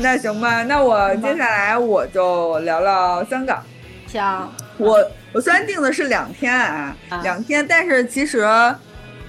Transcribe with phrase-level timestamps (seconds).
[0.02, 3.62] 那行吧，那我接下来我就聊聊香港。
[4.06, 4.98] 行，我
[5.32, 8.48] 我虽然定的是两天啊，两天，但是其实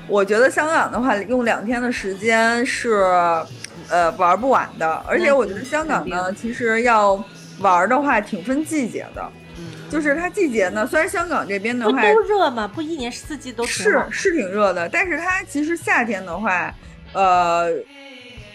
[0.07, 3.03] 我觉得香港的话，用两天的时间是
[3.89, 5.03] 呃玩不完的。
[5.07, 7.21] 而且我觉得香港呢，其实要
[7.59, 9.29] 玩的话，挺分季节的。
[9.89, 12.65] 就是它季节呢，虽然香港这边的话都热嘛？
[12.65, 16.73] 不一年四季都是是挺热的，但是它其实夏天的话，
[17.11, 17.67] 呃，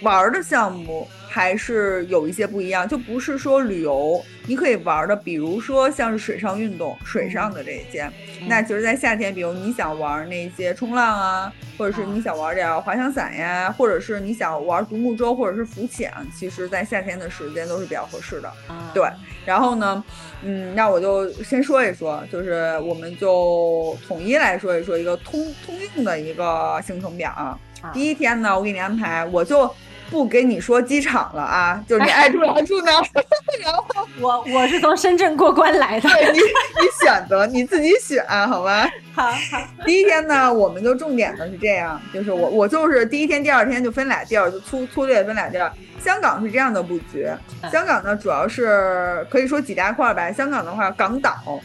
[0.01, 1.07] 玩的项目。
[1.37, 8.10] 还是有一些不一样，就不是说旅游你可以玩的，比如说像是水上运动，水上的这些，
[8.49, 18.51] 那其实，在夏天，比如你想玩那些冲浪啊，或者是你想玩点滑翔伞呀，或者是你想玩独木舟或者是浮潜，其实，在夏天的时间都是比较合适的。
[18.95, 19.07] 对，
[19.45, 20.03] 然后呢，
[20.41, 27.59] 嗯，那我就先说一说，就是我们就统一来说一说一个通通用的一个行程表啊。
[27.93, 29.71] 第一天呢，我给你安排，我就。
[30.10, 32.93] 不跟你说机场了啊，就是你爱住哪住哪。
[33.62, 33.85] 然后
[34.21, 38.87] 我我是从深圳过关来的，你你选择你自己选好吗？
[39.15, 39.63] 好好。
[39.85, 45.73] 第一天呢，我们就重点的是这样，就是我我就是第一天、第二天就分俩地儿，就粗粗略分俩地儿。
[46.02, 47.29] 香港是这样的布局，
[47.73, 50.30] 香港呢主要是可以说几大块吧。
[50.30, 51.60] 香港的话，港岛，嗯，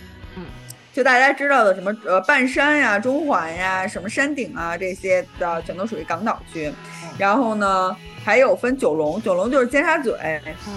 [0.93, 6.71] 就大家知道的什么呃半山呀、中环呀、什么山顶啊这些的，全都属于港岛区。
[7.17, 7.95] 然后呢？
[8.23, 10.11] 还有分九龙，九龙就是尖沙咀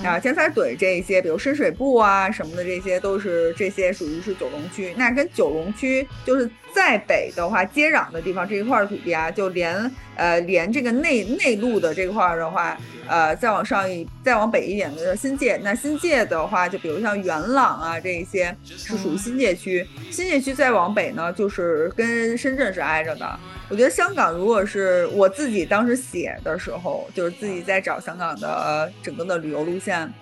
[0.03, 4.95] 啊，尖沙咀这一些，比如深水埗啊什么的，这些都是这些属于是九龙区。
[4.97, 12.77] 那跟九龙区就是在北的话接壤的地方这一块土地啊，就连呃连这个内内陆的这块的话，
[13.07, 15.57] 呃再往上一再往北一点的叫新界。
[15.63, 19.87] 那新界的话，就比如像元朗啊这一些是属于新界区。
[20.11, 23.39] 新界区再往北呢，就是跟深圳是挨着的。
[23.71, 30.13] 我觉得香港，如果是我自己当时写的时候，就是自己在找香港的整个的旅游路线，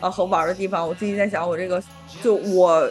[0.00, 1.82] 呃和玩的地方，我自己在想，我这个
[2.22, 2.88] 就我，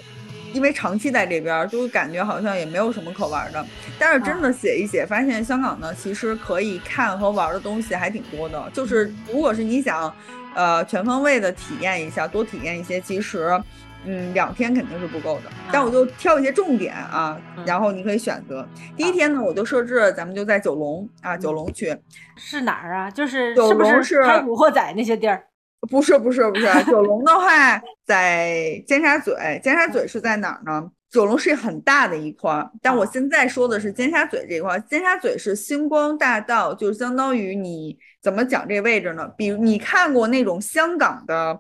[0.54, 3.66] 因为长期在这边，就感觉好像也没有什么可玩的。
[3.98, 8.70] 但是真的写一写，发现香港呢，其实可以看和玩的东西还挺多的。
[8.74, 10.14] 就是如果是你想，
[10.56, 13.62] 呃全方位的体验一下，多体验一些，其实。
[14.04, 18.68] 嗯，两天肯定是不够的，但我就挑一些重点啊，然后你可以选择。
[18.98, 21.96] 第一天呢，我就设置咱们就在九龙啊，九龙区
[22.36, 23.12] 是哪儿啊？
[23.12, 25.44] 就是九龙是拍古惑仔那些地儿？
[25.90, 26.68] 不是，不是，不是。
[26.86, 29.32] 九龙的话在尖沙咀，
[29.62, 30.90] 尖沙咀是在哪儿呢？
[31.10, 34.80] 九龙是很大的一块，但我现在说的是尖沙咀这一块。
[34.82, 39.28] 尖沙咀是星光大道，就相当于你怎么讲这位置呢？
[39.38, 41.60] 比如你看过那种香港的。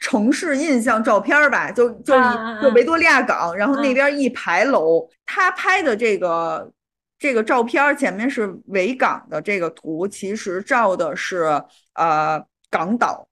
[0.00, 2.14] 城市印象照片吧，就就
[2.62, 6.70] 就维多利亚港，然后那边一排楼，他拍的这个
[7.18, 11.60] 这个照片前面是维港的这个图，其实照的是
[11.94, 12.40] 呃
[12.70, 13.27] 港岛。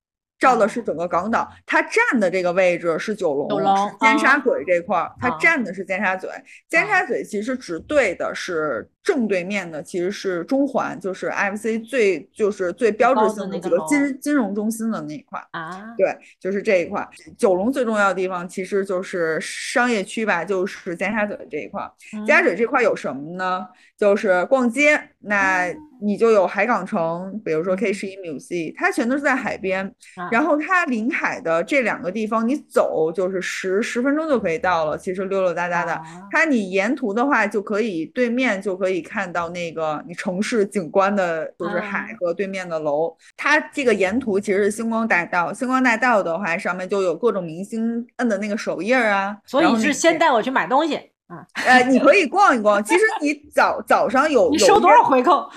[0.46, 6.28] 照的是整个港岛，它站的这个位置是九龙，是尖沙咀这块儿，它站的是尖沙咀。
[6.68, 15.94] 尖沙咀其实只对的是正对面的，其实是中环，就是 IFC 最就是最标志性的几个金金融中心的那一块啊。
[15.96, 17.08] 对，就是这一块。
[17.38, 21.88] 九龙最重要的地方其实就是商业区吧，就是尖沙咀这一块。
[22.26, 23.64] 尖沙咀这块有什么呢？
[23.96, 29.90] 就是逛街，那你就有海港城，比如说 K 十一 Music，它全都是在海边。
[30.30, 34.98] 然后它临海的这两个地方，你走就是十十分钟就可以到了。
[34.98, 35.98] 其实溜溜达达的，
[36.30, 43.16] 它你沿途的话就可以对面就可以看到那个你城市景观的，就是海和对面的楼。
[43.36, 49.36] 它这个沿途其实是星光大道，星光大道的话上面就有各种明星摁的那个手印啊。
[49.47, 51.00] 所以是先带我去买东西。
[51.26, 52.82] 啊，呃， 你可以逛一逛。
[52.84, 55.48] 其实你早早上有你收多少回扣？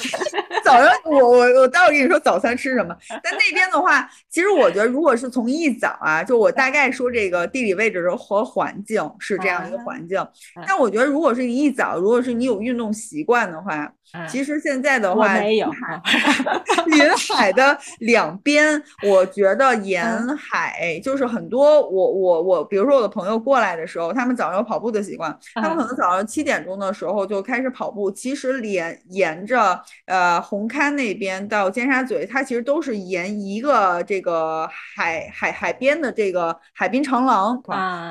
[0.62, 2.94] 早上我我我待会儿跟你说早餐吃什么。
[3.22, 10.26] 但那边的话，其实我觉得如果是从一早啊，就我大概说这个地理位置和环境是这样一个环境。
[10.66, 13.90] 但我觉得如果是你一早，如果是你有运动习惯的话。
[14.28, 20.04] 其实现在的话，临 海的两边，我觉得沿
[20.36, 21.80] 海就是很多。
[21.88, 28.10] 我我我，比如说我的朋友过来的时候，他们早上有跑步的习惯，他们可能早上七点钟的时候就开始跑步。
[28.10, 37.60] 其实连沿着呃红磡那边到尖沙咀，它其实都是沿一个这个海海海边的这个海滨长廊，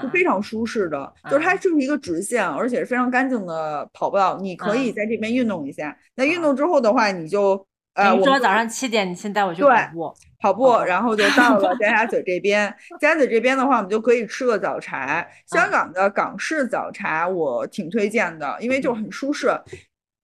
[0.01, 1.11] 是非常舒适的。
[1.29, 5.92] 就是它就是一个直线，而且是非常干净的跑道，你可以在这边运动一下。
[6.15, 12.73] 那运动之后的话，你就呃，我说早上七点，你先带我去跑步，跑步，然后就到了 尖沙咀这边。
[12.99, 15.25] 尖沙咀这边的话，我们就可以吃个早茶。
[15.47, 19.49] 香港的港式早茶我挺推荐的，因为就很舒适。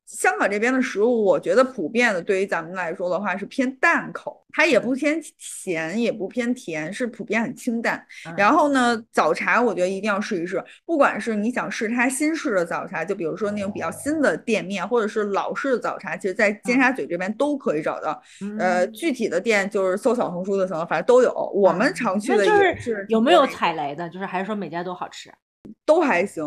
[0.09, 8.03] 香港这边的食物，我觉得普遍的对于咱们来说的话是偏淡口，它也不偏咸，也不偏甜，是普遍很清淡。
[8.35, 18.19] 然后呢，早茶我觉得一定要试一试，不管是你想试它新式的早茶，就比如说那种比较新的店面，或者是老式的早茶，其实在尖沙咀这边都可以找到。
[18.57, 21.31] 呃，具体的店就是搜小红书的时候，反正都有。
[21.53, 24.09] 我们常去的也是有没有踩雷的？
[24.09, 25.31] 就是还是说每家都好吃？
[25.85, 26.43] 都还行。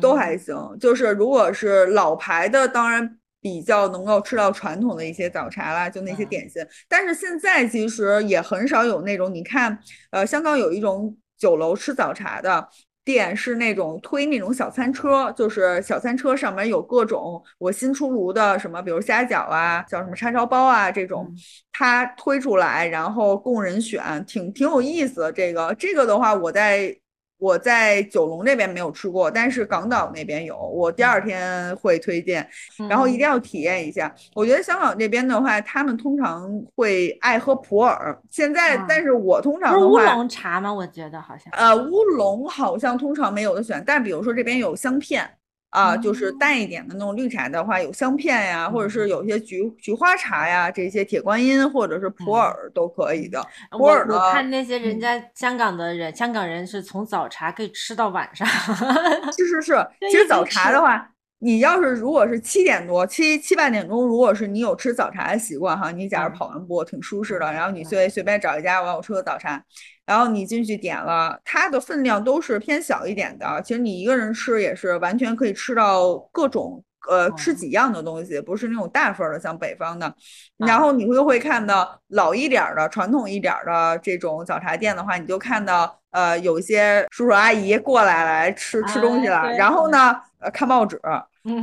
[0.00, 6.64] 都还行，就是如果是老牌的，当然比较能够吃到传统的一些早茶啦，就那些点心。
[6.88, 9.78] 但是现在其实也很少有那种，你看，
[10.10, 12.68] 呃，香港有一种酒楼吃早茶的
[13.04, 21.32] 店，是那种推那种小餐车，就是小餐车上面有各种我新出炉的什么，比如虾饺啊，叫什么叉烧包啊这种，
[21.72, 25.32] 它推出来，然后供人选，挺挺有意思的。
[25.32, 26.96] 这个这个的话，我在。
[27.38, 30.56] 我在九龙这边没有吃过，但是港岛那边有。
[30.56, 32.46] 我第二天会推荐，
[32.88, 34.12] 然后一定要体验一下。
[34.34, 38.16] 我觉得香港这边的话，他们通常会爱喝普洱。
[38.28, 40.72] 现在，但是我通常的话，乌龙茶吗？
[40.72, 41.52] 我觉得好像。
[41.52, 45.28] 呃，乌龙好像通常没有的选，但比如说这边有香片。
[45.70, 53.44] 啊，就是淡一点的那种绿茶的话，有香片呀，或者是有些菊菊花茶呀，这些铁观音或者是普洱都可以的。
[53.70, 54.14] 普洱呢？
[54.14, 58.46] 我看那些人家香港的人，香港人是从早茶可以吃到晚上。
[58.46, 61.10] 是是 是，其实早茶的话。
[61.40, 69.62] 你要是如果是七点多七七八点钟，如果是你有吃早茶的习惯哈，你假如跑完步挺舒适的，然后你随随便找一家，我我吃个早茶，
[70.08, 80.12] 然后你进去点了，它的分量都是偏小一点的，其实你一个人吃也是完全可以吃到各种呃吃几样的东西，不是那种大份的像北方的，
[80.56, 90.16] 然后你会会看到老一点的传统一点的这种早茶店的话，你就看到呃有一些叔叔阿姨过来来吃吃东西了，然后呢。
[90.40, 90.96] 呃，看报纸，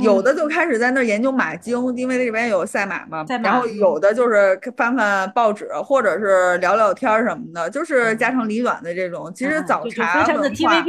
[0.00, 3.24] 有的就开始在那儿研究马经，因为那边有赛马嘛。
[3.42, 9.32] 然后有的就是翻翻报纸，或者是聊聊天什么的，就是家长里短的这种。
[9.34, 10.82] 其实早茶文化，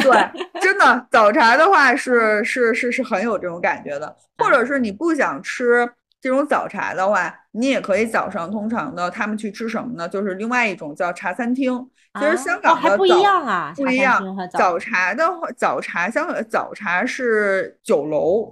[0.00, 4.14] 对，真的早茶的话是是是是很有这种感觉的。
[4.36, 5.88] 或者是你不想吃
[6.24, 10.08] 这种早茶的话，你也可以早上通常的他们去吃什么呢？
[10.08, 11.86] 就是另外一种叫茶餐厅。
[12.18, 14.24] 其实香港还不一样啊，不一样。
[14.50, 18.50] 早茶的话，早茶香港早茶是酒楼，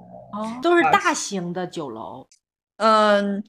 [0.60, 2.28] 都是大型的酒楼。
[2.76, 3.42] 嗯，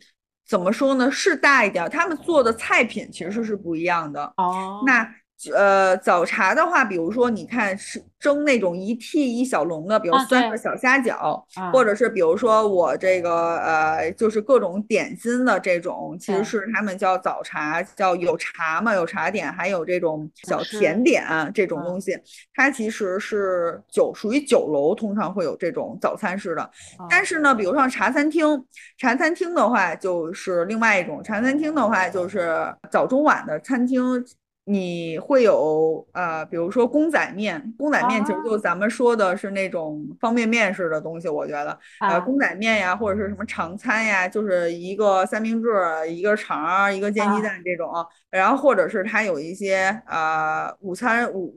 [0.48, 1.12] 怎么说呢？
[1.12, 4.24] 是大一点，他们做的菜品其实是不一样的。
[4.38, 5.06] 哦，那。
[5.54, 22.18] 呃，早茶的话，比如说你看是蒸那种一屉一小笼的，比如三个小虾饺，或者是比如说我这个呃，就是各种点心的这种，其实是他们叫早茶，叫有茶嘛，有茶点，还有这种小甜点这种东西，
[22.54, 26.70] 它其实是酒属于酒楼，通常会有这种早餐式的。
[27.10, 28.64] 但是呢，比如像茶餐厅，
[28.98, 34.24] 茶餐厅的话就是另外一种，茶餐厅的话就是早中晚的餐厅。
[34.66, 45.70] 你会有呃，比如说公仔面，公仔面其实就咱们说的是那种方便面式的东西，我觉得，呃，公仔面呀，或者是什么常餐呀，就是一个三明治，
[46.10, 47.92] 一个肠，一个煎鸡蛋这种，
[48.30, 51.54] 然后或者是它有一些呃午餐午。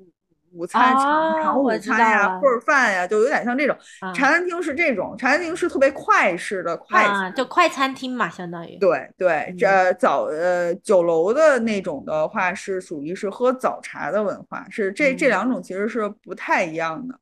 [0.56, 3.76] 午餐长长午餐呀，或者饭呀，就有点像这种
[4.14, 8.78] 茶餐厅是这种茶餐厅是特别快式的快，就快餐厅嘛，相当于。
[8.78, 17.14] 对对，这早呃酒楼的那种的话是属于是喝早茶的文化，是这这两种其实是不太一样的。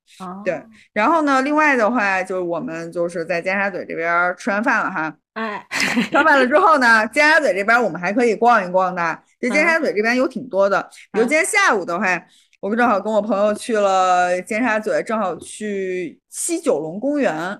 [0.44, 0.62] 对，
[0.92, 12.22] 然后呢，另外的话就是我们就是在尖沙咀这边吃完饭了哈，哎，吃完饭了之后呢，尖沙咀这边我们还可以逛一逛的，这尖沙咀这边有挺多的，比如今天下午的话。
[12.64, 17.58] 我们正好跟我朋友去了尖沙咀，正好去西九龙公园，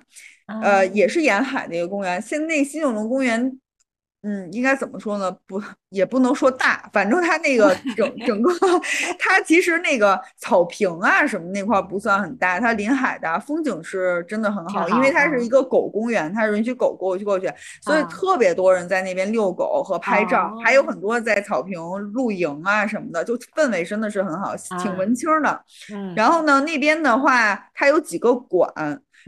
[0.63, 2.23] 呃，也是沿海的一个公园。
[2.23, 3.61] 现那西九龙公园。
[4.25, 5.31] 嗯，应该怎么说呢？
[5.47, 8.51] 不，也不能说大，反正它那个 整整个，
[9.19, 17.53] 它其实那个草坪啊什么那块不算很大，它临海的风景是真的很好，因为它是一个狗公园，它允许狗过去过去，
[17.83, 21.79] 所以特别多人在那边遛狗和拍照，还有很多在草坪
[22.15, 25.63] 露营啊什么的，就氛围真的是很好，挺文青的。
[26.17, 28.73] 然后呢，那边的话，它有几个馆。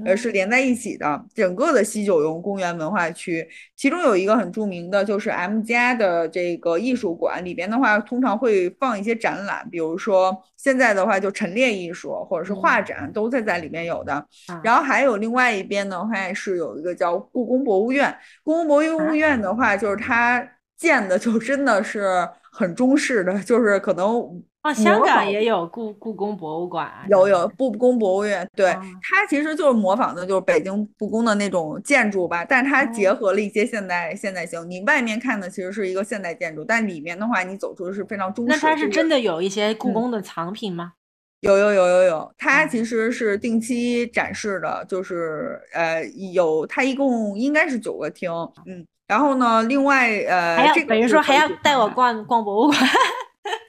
[0.05, 14.27] 呃，是连在一起的，整个的西九龙公园文化区，其中有一个很著名的，就是 M 家的这个艺术馆里边的话，通常会放一些展览，比如说现在的话就陈列艺术或者是画展，都在在里面有的。
[14.63, 24.43] 然后还有另外一边的话是有一个叫故宫博物院，故宫博物院的话就是它建的就真的是很中式的，就是可能。
[24.67, 34.69] 哦，香港也有故故宫博物馆，有有故宫博物院，对它其实就是模仿的就是北京故宫的那种建筑吧，但是它结合了一些现代现代性。
[34.69, 38.51] 你外面看的其实是一个现代建筑，但里面的话你走出的是非常中式。
[38.51, 40.95] 那它是真的有一些故宫的藏品吗？
[41.41, 48.31] 有有有有有，它其实是定期展示的，就是呃有它一共应该是九个厅，
[48.67, 52.81] 嗯，然后呢，另外呃，这个等于说还要带我逛逛博物馆。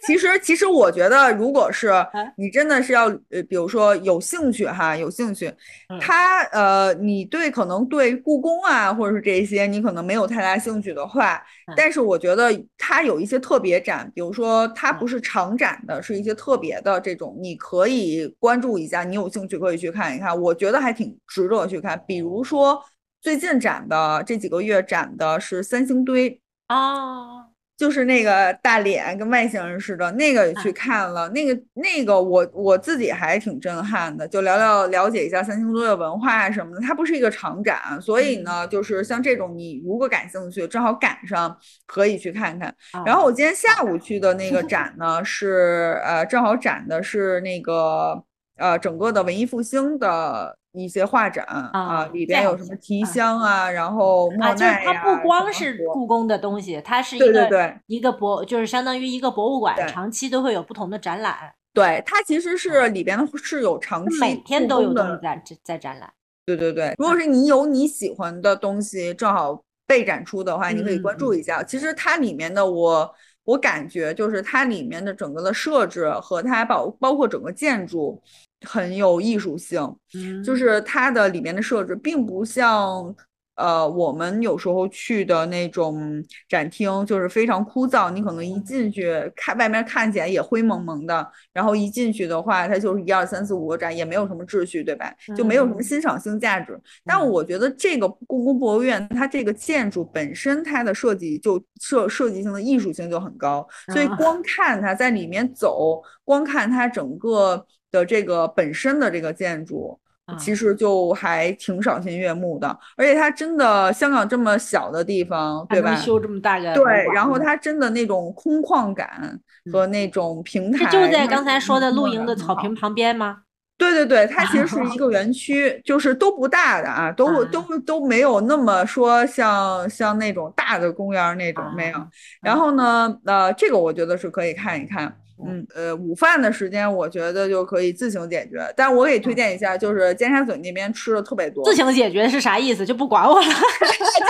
[0.05, 1.91] 其实其实我觉得，如果是
[2.37, 5.51] 你真的是要呃，比如说有兴趣哈，有兴趣，
[5.99, 11.43] 他呃，你对可能对故宫啊，或者是这些你可能没有太大兴趣的话，
[11.75, 15.07] 但是我觉得它有一些特别展，比如说它不。
[15.07, 21.97] 是常展的，是一些特别的这种，你可以关注一下，你有兴趣可以去看一看，我觉得还挺值得去看。
[22.05, 22.77] 比如说
[23.21, 26.41] 最近展的这几个月展的是三星堆。
[26.67, 27.36] 啊。
[27.77, 36.81] 就是那个大脸跟外星人似的，那个也去看了，那个那个我我自己还挺震撼的，就聊聊了解一下三星堆的文化什么的。
[36.81, 41.55] 它不是一个长展，所以呢，就是像这种你如果感兴趣，正好赶上
[41.85, 42.73] 可以去看看。
[43.05, 48.23] 然后我今天下午去的那个展呢，是呃正好展的是那个
[48.57, 50.57] 呃整个的文艺复兴的。
[50.77, 61.35] 一些画展啊，里边有什么提香啊，然后莫奈呀，它不光是故宫的东西，它是一个一个博，就是相当于一个博物馆，长期都会有不同的展览。
[61.73, 66.11] 对，它其实是里边是有长期每天都有东西在在展览。
[66.45, 71.61] 对对对，如果是你有你喜欢的东西正好被展出的话，你可以关注一下。
[71.61, 73.13] 其实它里面的我
[73.47, 78.21] 我感觉就是它里面的整个的设置和它包包括整个建筑。
[78.61, 79.95] 很有艺术性，
[80.43, 83.15] 就是它的里面的设置，并不像
[83.57, 88.09] 呃我们有时候去的那种展厅，就是非常枯燥。
[88.09, 95.13] 你可能一进去看外面看起来也灰蒙蒙的，然后一进去的话，它就是一二三四五个展，也没有什么秩序，对吧？
[95.35, 96.79] 就没有什么欣赏性价值。
[97.03, 107.65] 但我觉得这个故宫博物院，它这个建筑本身它的设计就设设计性的艺术性就很高，所以光看它在里面走，光看它整个。
[107.89, 109.97] 的这个本身的这个建筑，
[110.37, 112.67] 其实就还挺赏心悦目的，
[112.97, 115.95] 而且它真的香港这么小的地方，对吧？
[115.95, 119.39] 修这么大个对，然后它真的那种空旷感
[119.71, 123.37] 和那种平台，就在刚才说的露营的草坪旁边吗？
[123.77, 132.07] 对对对，它其实是 一个园区，就是都不大的啊，都都都没有那么说像像那种大的公园那种没有。
[132.41, 135.15] 然后呢，呃，这个我觉得是可以看一看。
[135.45, 141.63] 嗯呃，午饭的时间我觉得就可以自行解决，但我给推荐一下，就是尖沙咀那边吃的特别多。
[141.65, 142.85] 自行解决是啥意思？
[142.85, 143.45] 就不管我了？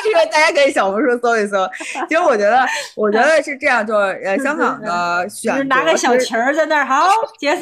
[0.04, 1.68] 这 个大家可以小红书搜一搜。
[2.10, 7.08] 其实我觉得，我觉得是这样，就是呃，香港的选拿个小旗儿在那儿，好
[7.40, 7.62] 解散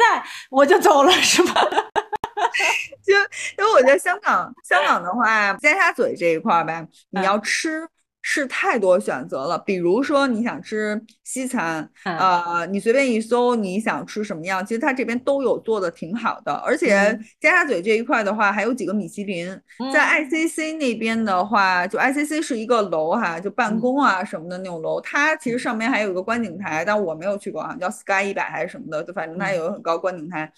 [0.50, 1.62] 我就走了，是吧？
[3.06, 3.14] 就
[3.58, 7.88] 因为我觉得香港香港的话，尖沙咀这一块儿呗，你要吃。
[8.28, 19.48] 是太多选择了，比如说你想吃西餐，呃，你随便一搜你想吃什么样，其实它这边都有做的挺好的，而且尖沙咀这一块的话，还有几个米其林，
[19.94, 30.52] 在 ICC 那边的话，就 ICC 是一个楼哈，就办公啊什么的那种楼，它其实上面还有一个观景台，但我没有去过啊，叫 Sky 一百还是什么的，就反正它有个很高观景台。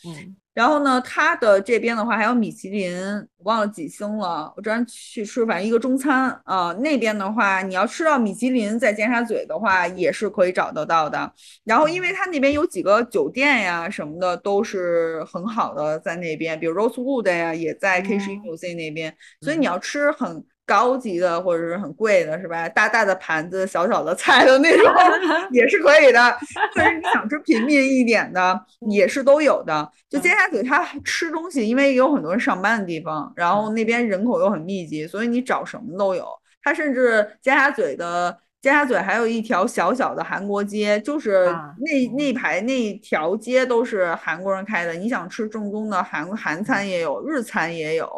[0.57, 2.99] 然后呢，它的这边的话还有米其林，
[3.37, 4.51] 我忘了几星了。
[4.57, 6.73] 我之前去吃，反正一个中餐啊。
[6.79, 11.31] 那边的话，你要吃到米其林，在尖沙咀的话也是可以找得到的。
[11.63, 19.15] 然后，因为它那边有几个酒店呀什么的，都是很好的在那边，比如 Rosewood 呀，也在 K 十一 U C 那边。
[19.41, 20.43] 所以你要吃很。
[20.67, 22.69] 高级的或者是很贵的，是吧？
[22.69, 24.86] 大大的盘子，小小的菜的那种
[25.51, 26.31] 也是可以的。
[26.75, 29.89] 或者你想吃平民一点的，也是都有的。
[30.09, 36.27] 就尖沙咀，它吃东西，因为有很多人上班的地方，然后那边人口又很密集，所以你找什么都有。
[36.62, 38.38] 它甚至尖沙咀的。
[38.67, 41.45] 尖沙咀还有一条小小的韩国街，就是
[41.77, 44.91] 那那排那条街都是韩国人开的。
[44.91, 48.09] 你想吃正宗的韩韩餐也有，日餐也有，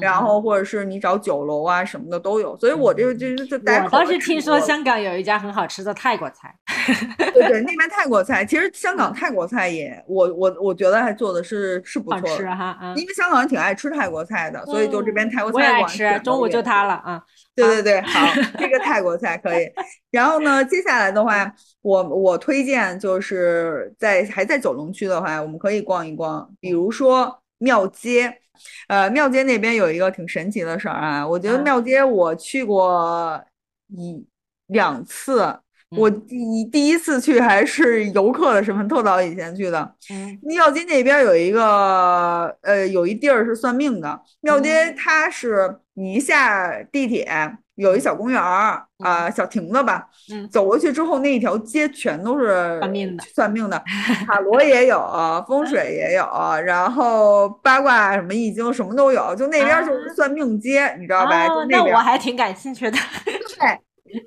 [0.00, 2.58] 然后或者是你找酒楼啊什么的都有。
[2.58, 6.52] 所以我就就就我倒是听说香港有一家很好吃的泰国菜，
[7.32, 17.22] 对对，那边泰国菜其实香港泰国菜也，我我我觉得还做的是是不错的哈，因为香港人挺爱吃泰国菜的，所以就这边泰国菜我爱吃，中午就它了啊。
[17.54, 18.26] 对对对， 好，
[18.58, 19.70] 这个泰国菜可以。
[20.10, 28.38] 然后呢，接下来的话，我我推荐就是在还在九龙区的话，我们可以逛一逛，比如说庙街。
[28.86, 33.42] 呃，庙街那边有一个挺神奇的事儿啊，我觉得庙街我去过
[33.88, 34.24] 一
[34.66, 35.58] 两次，
[35.96, 39.94] 我第第一次去还是游客的身份，特早以前去的。
[40.42, 44.20] 庙街那边有一个呃，有一地儿是算命的。
[44.40, 47.28] 庙街它是你一下地铁，
[47.74, 50.06] 有一小公园儿啊，小亭子吧。
[50.32, 53.82] 嗯，走过去之后，那一条街全都是算命的，算命的，
[54.26, 56.24] 塔罗也有，风水也有，
[56.64, 59.34] 然后八卦什么易经什么都有。
[59.34, 61.48] 就那边就是算命街，你知道吧？
[61.48, 61.80] 就那边。
[61.80, 62.98] 那我还挺感兴趣的。
[63.24, 63.78] 对，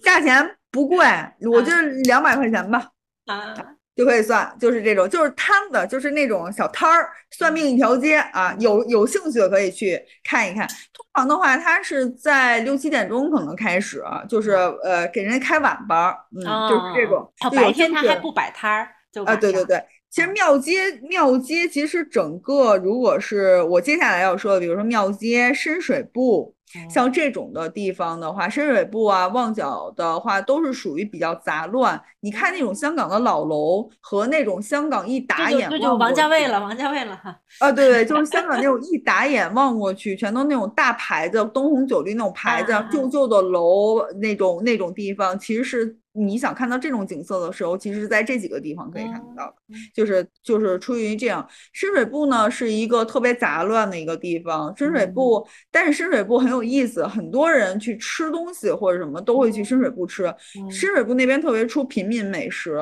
[0.03, 0.57] 价钱。
[0.71, 1.05] 不贵，
[1.49, 1.71] 我就
[2.03, 2.85] 两百块钱吧，
[3.27, 3.55] 啊，
[3.95, 10.67] 就可以算，就是这种，就是摊子，就是那种小摊儿，算命一条街啊，有有兴趣的可以去看一看。
[10.67, 14.51] 通常的话，它是在六七点钟可能开始，就是
[14.83, 17.31] 呃给人家开晚班，嗯，就是这种。
[17.55, 19.81] 白天他还不摆摊儿，就啊，对对对。
[20.15, 26.53] 其实庙街庙街其实整个，如果是我接下来要说的，比如说庙街深水埗。
[26.89, 32.01] 像这种的地方的话，深水埗啊、旺角的话，都是属于比较杂乱。
[32.21, 37.37] 你看那种香港的老楼和那种香港一打眼，这就王家卫了，王家卫了哈。
[37.59, 45.97] 啊，对对，就是香港那种 一打眼望过去，全都那种大牌子，灯红酒绿那种牌子，旧旧的楼那种那种地方，其实是。
[46.15, 49.55] 你想看到这种景色的时候，其实在这几个地方可以看得到的，
[49.93, 51.45] 就是就是出于这样。
[51.73, 60.33] 深水埗呢是一个特别杂乱的一个地方，深水埗，但是深水埗很有意思，很多人去吃东西或者什么都会去深水埗吃。
[60.71, 62.79] 深水埗那边特别出平民美食，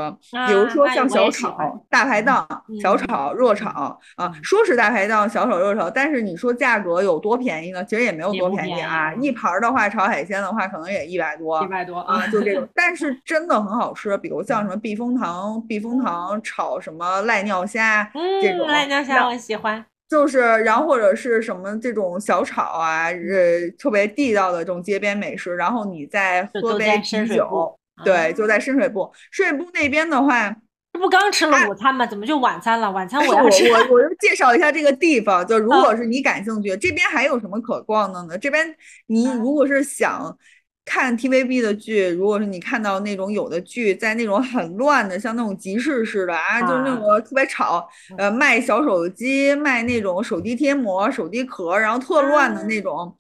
[0.47, 2.47] 比如说像小炒、大排档、
[2.81, 7.83] 小炒、热炒啊，说是大排档、小炒、热炒，但是你说价格有多便宜呢？
[7.85, 13.17] 其实也没有多便宜啊，一盘的话炒海鲜的话可能也一百多，一百多啊，就这种，但是。
[13.25, 19.85] 真的很好吃，比如像什么避风塘，避风塘炒什么赖尿虾，这种赖尿虾我喜欢。
[20.09, 25.55] 就是，然后或者是什么这种小炒啊，呃，特别地道的这种街边美食。
[25.55, 29.09] 然后你再喝杯啤酒，对，就在深水埗。
[29.31, 30.55] 深水埗那边的话，
[30.91, 32.05] 这不刚吃了午餐吗？
[32.05, 32.91] 怎么就晚餐了？
[32.91, 33.71] 晚餐我要吃。
[33.71, 38.37] 我我就介绍一下这个地方，就如果是你感兴趣，这边还有什么可逛的呢？
[38.37, 38.75] 这边
[39.07, 40.37] 你如果是想。
[40.85, 53.17] 看 TVB 的剧，如果是你看到那种有的剧在那种很乱的，像那种集市似的啊，就是那种特别吵，呃，卖小手机、卖那种手机贴膜、手机壳，然后特乱的那种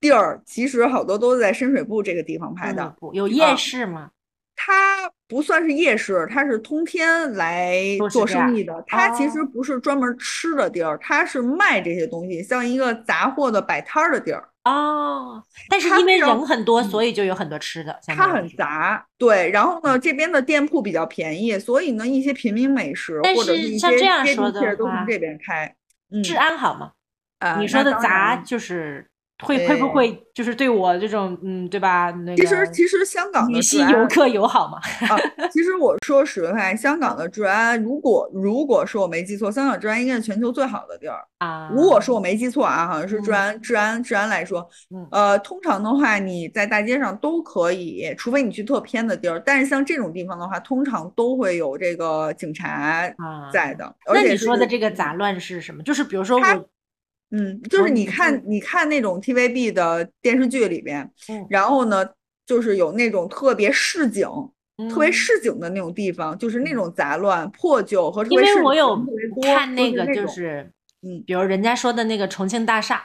[0.00, 2.94] 地儿，其实好多都是在深水埗这个地方拍的。
[3.12, 4.10] 有夜市吗？
[4.54, 7.78] 它不算是夜市，它是通天来
[8.10, 8.84] 做生意的。
[8.84, 14.48] 它其实不是专门吃的地儿，它是卖这些东西，像一个杂货的摆摊儿的地儿。
[14.64, 17.98] 哦，但是因为人很多，所以就有很多吃的。
[18.08, 19.48] 它很杂，对。
[19.50, 25.72] 然后呢，这边的店铺比较便宜，所以呢，一些平民美食或者一些接地气儿都从这边开。
[26.24, 26.90] 治安好吗？
[27.38, 29.06] 啊，你说的杂就是。
[29.42, 32.10] 会会不会就是对我这种嗯对吧？
[32.10, 34.78] 那其实其实香港的女性游客友好嘛？
[35.08, 35.16] 啊，
[35.50, 41.70] 其实我说实话，香港的治安，如果如果是我没记错，香港治安应该是全球最好的地儿啊。
[41.74, 44.68] 如果是我没记错啊，好像是治安治安治安来说，
[45.10, 49.40] 呃，通常的话你在大街上都可以，除非你去特偏的地儿。
[49.44, 53.10] 但是像这种地方的话，通常都会有这个警察
[53.52, 53.94] 在的。
[54.12, 55.82] 那你说的这个杂乱是什么？
[55.82, 56.66] 就是比如说我。
[57.30, 61.08] 嗯，就是你看，你看那种 TVB 的电视剧里边，
[61.48, 62.04] 然后呢，
[62.44, 64.28] 就是有那种特别市井、
[64.90, 69.54] 特别市井的那种地方，就是那种杂乱、破旧和特别市井特别多。
[69.54, 73.00] 看那个就是，嗯，比如人家说的那个重庆大厦，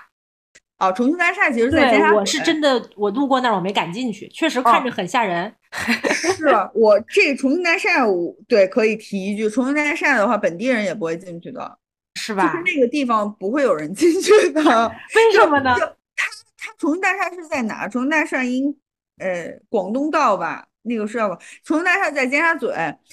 [0.79, 2.15] 哦，重庆大厦其实在尖沙咀。
[2.15, 5.53] 我是真的，我路过那儿我没敢进去，确实看着很吓人。
[6.09, 11.77] 是我这重庆大厦，我对可以提一句，重庆大厦的话，本地人也不会进去的。
[12.25, 12.51] 是吧？
[12.51, 14.61] 就是那个地方不会有人进去的，
[15.15, 15.75] 为什么呢？
[16.15, 16.25] 它
[16.57, 17.87] 它重庆大厦是在哪？
[17.87, 18.75] 重庆大厦应
[19.19, 20.65] 呃广东道吧？
[20.85, 21.29] 那个是要
[21.63, 22.67] 重庆大厦在尖沙咀，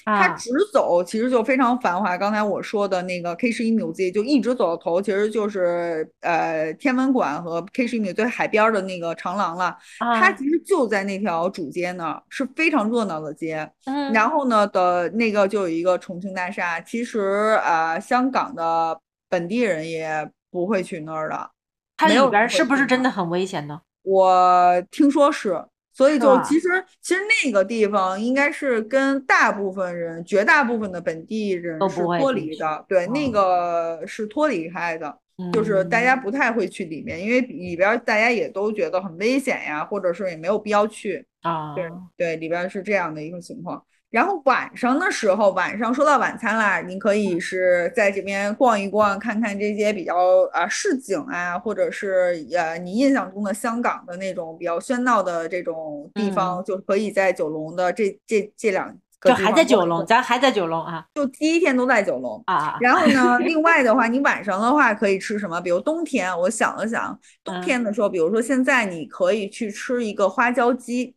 [0.05, 2.17] 它直走其实就非常繁华。
[2.19, 9.77] 刚才我说的那个 K 十一 Music 就一直走到头，其实就是呃天文馆和 K 十一 Music 海边的那个长廊了。
[9.99, 13.71] 它其实就在那条主街那儿，是非常热闹的街。
[13.87, 21.51] 嗯，然后呢的那个就有一个重庆大厦，其实呃香港的本地人也不会去那儿的。
[21.97, 23.81] 它里边是不是真的很危险呢？
[24.03, 25.65] 我听说是。
[25.93, 35.19] 所以就其实其实那个地方应该是跟大部分人绝大部分的本地人是脱离的，对，那个是脱离开的，
[35.53, 41.75] 就是大家不太会去里面，因为里边大家也都觉得很危险呀，或者是也没有必要去啊。
[41.75, 43.85] 对对，里边是这样的一个情况。
[44.13, 50.15] 然后晚上的时候，晚上说到晚餐啦，你可以是在这边逛一逛，看看这些比较
[50.53, 58.95] 啊市井啊，或者是呃你印象中的香港的那种比较喧闹的这种地方，就可以在九龙的这这这两。
[59.25, 62.77] 就还在九龙，咱还在九龙啊，就第一天都在九龙啊。
[62.81, 65.61] 然后呢， 另外的话，你晚上的话可以吃什么？
[65.61, 71.15] 比如冬天，我想了想，冬天的时候，比如说现在你可以去吃一个花椒鸡。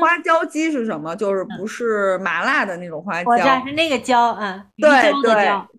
[0.00, 1.14] 花椒鸡是什么？
[1.16, 4.90] 就是不是麻辣的那种花椒，是那个椒，嗯，对
[5.22, 5.34] 对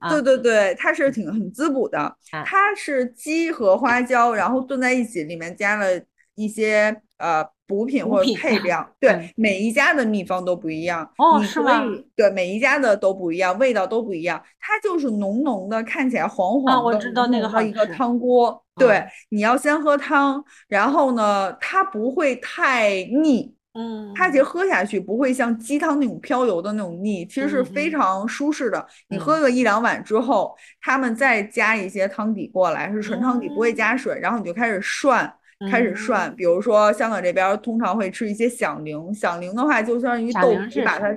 [0.10, 2.16] 对对对，它是挺很滋补的。
[2.46, 5.88] 它是鸡和花椒，然后炖在一起，里面加了
[6.36, 7.46] 一些呃。
[7.66, 11.10] 补品或者配料，对每一家的秘方都不一样。
[11.18, 11.82] 哦，是吗？
[12.14, 14.40] 对，每一家的都不一样，味道都不一样。
[14.60, 18.64] 它就是浓浓的，看起来黄黄的，我知道那个一个汤锅。
[18.76, 23.56] 对，你要先喝汤，然后呢，它不会太腻。
[23.74, 28.86] 嗯，它其实喝下去不会像鸡汤那种飘油的那种腻，其实是非常舒适的。
[29.10, 35.34] 你喝个一两碗之后，他们再加一些汤底过来，是纯汤底，不会加水，然后你就开始涮。
[35.72, 41.08] 开始涮，比如说香港这边通常会吃一些响铃，响铃的话就相当于豆皮，把它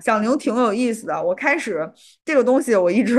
[0.00, 1.22] 响铃挺有意思的。
[1.22, 1.88] 我开始
[2.24, 3.16] 这个东西，我一直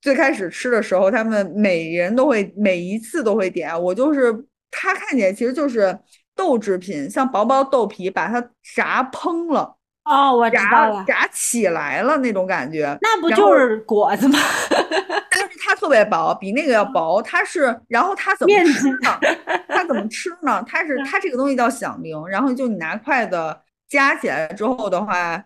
[0.00, 4.32] 最开始吃的时候，他们每人都会每一次都会点，我就是
[4.70, 5.94] 他看起来其实就是
[6.34, 8.42] 豆制品，像薄薄豆皮，把它
[8.74, 9.76] 炸蓬了。
[10.04, 14.38] 哦，我知道了，炸起来了那种感觉，那不就是果子吗？
[15.30, 17.22] 但是它特别薄，比那个要薄。
[17.22, 19.18] 它是，然后它怎么吃呢？
[19.68, 20.62] 它怎么吃呢？
[20.66, 23.56] 它是，它这个东西叫响铃，然后就你拿筷子
[23.88, 25.44] 夹起来之后的话。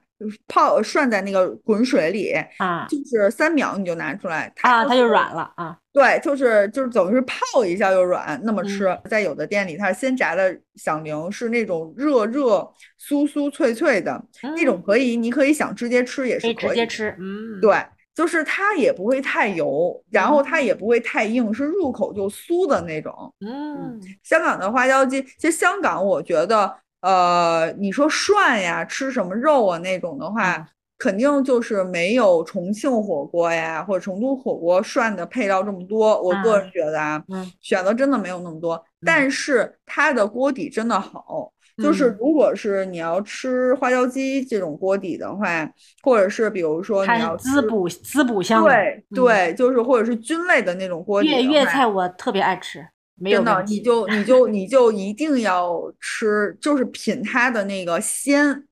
[0.49, 5.79] 泡涮在那个滚水里啊，就是三秒你就拿出来，啊，它就软了啊。
[5.99, 8.97] 对，就是就是等于是泡一下就软，那么吃。
[9.11, 12.59] 在有的店里，它是先炸的响铃，是那种热热
[13.01, 17.17] 酥酥脆脆的那种，可以，你可以想直接吃也是可以直接吃。
[17.19, 17.85] 嗯，对，
[18.15, 23.13] 就是它也不会太油，然后它也不会太硬，是入口就酥的那种。
[23.45, 26.73] 嗯，香港的花椒鸡，其实香港我觉得。
[27.01, 30.67] 呃，你说涮呀，吃什么肉啊那种的话，
[30.99, 36.21] 肯定就是没有重庆火锅呀或者成都火锅涮的配料这么多。
[36.21, 37.23] 我个人觉得啊，
[37.61, 38.83] 选择真的没有那么多。
[39.07, 45.71] 但是它的锅底真的好，就是如果是你要吃花椒鸡这种锅底的话，
[46.03, 51.29] 或者是比如说你要滋补滋补香，对对，就是或者是菌类的那种锅底。
[51.29, 52.85] 粤粤菜我特别爱吃。
[53.25, 58.65] 真的，你就你 就你就一定要吃，就是品它的那个鲜。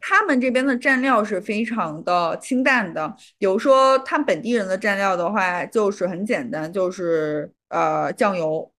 [0.00, 8.71] 他们这边的蘸料是非常的清淡的，比如说他们本地人的蘸料的话，就是很简单，就是呃酱油。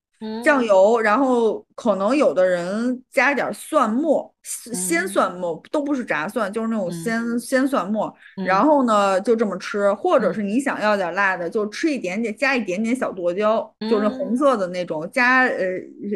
[0.43, 8.13] 酱油，然后可能有的人加点蒜末，鲜蒜末都不是炸蒜，就是那种鲜鲜蒜末。
[8.45, 15.65] 然后呢，就这么吃，或者是你想要点辣的，就吃一点点，加一点点小剁椒，就是红色的那种，加呃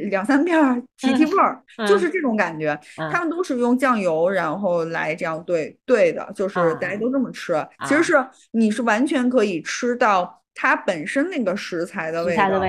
[0.10, 2.80] 两三片提提味儿，就是这种感觉。
[3.12, 7.54] 他们都是用酱油，然后来这样兑兑的，就是大家都这么吃。
[7.86, 10.42] 其实是你是完全可以吃到。
[10.60, 12.60] 它本身那个食材的味道，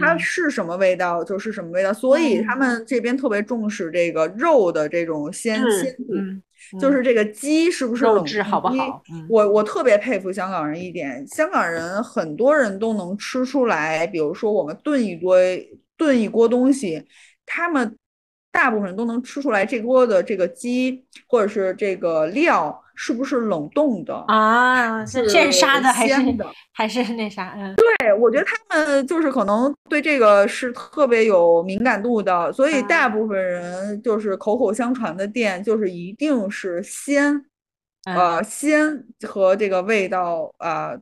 [0.00, 5.94] 它是什么味道就是什么味道，所以他们这边特别重视这个肉的这种鲜鲜
[6.72, 9.00] 度，就是这个鸡是不是肉质好不好？
[9.28, 15.36] 我我特别佩服香港人一点，香港人很多人都能吃出来，比如说我们炖一锅
[15.96, 17.06] 炖一锅东西，
[17.46, 17.96] 他们
[18.50, 22.82] 大部分人都能吃出来这锅的这个鸡或者是这个料。
[22.96, 25.04] 是不是冷冻的啊？
[25.04, 26.14] 是现杀的还是
[26.72, 27.52] 还是那啥？
[27.56, 37.44] 嗯，对，我觉得他们就是可能对这个是特别有敏感度的，所以大部分人就是口口相传的店，就是一定是鲜，
[38.06, 40.92] 呃，鲜和这个味道啊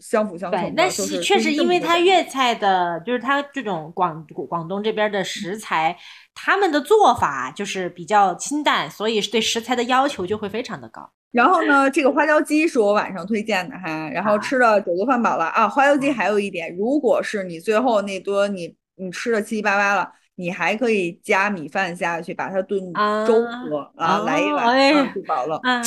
[0.00, 0.60] 相辅相成。
[0.60, 5.96] 对，那确实，因为它粤菜的，就是它这种广广东这边的食材，
[6.34, 11.12] 他们的做法就是比较清淡，所以对食材的要求就会非常的高。
[11.34, 14.08] 然后呢，这个花椒鸡是我晚上推荐的哈。
[14.10, 15.68] 然后吃了酒足饭饱了啊。
[15.68, 22.80] 花椒鸡还有一点，如果是你最后那顿你你吃的七七八八了，你还可以加米饭下去，把它炖
[23.26, 25.58] 粥喝啊，来一碗就饱了。
[25.64, 25.82] 啊，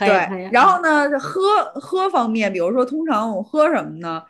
[0.00, 0.50] 对。
[0.50, 1.40] 然后呢，喝
[1.74, 4.20] 喝方面，比如说通常我喝什么呢？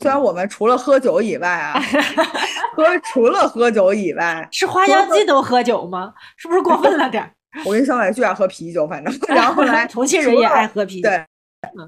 [0.00, 1.78] 虽然我们除了喝酒以外啊，
[2.74, 6.14] 喝除了喝酒以外，吃花椒鸡都喝酒吗？
[6.38, 7.30] 是不是过分了点？
[7.64, 11.08] 我跟小伟就爱喝啤酒，反正然后来 重庆人也爱喝啤酒。
[11.08, 11.24] 对，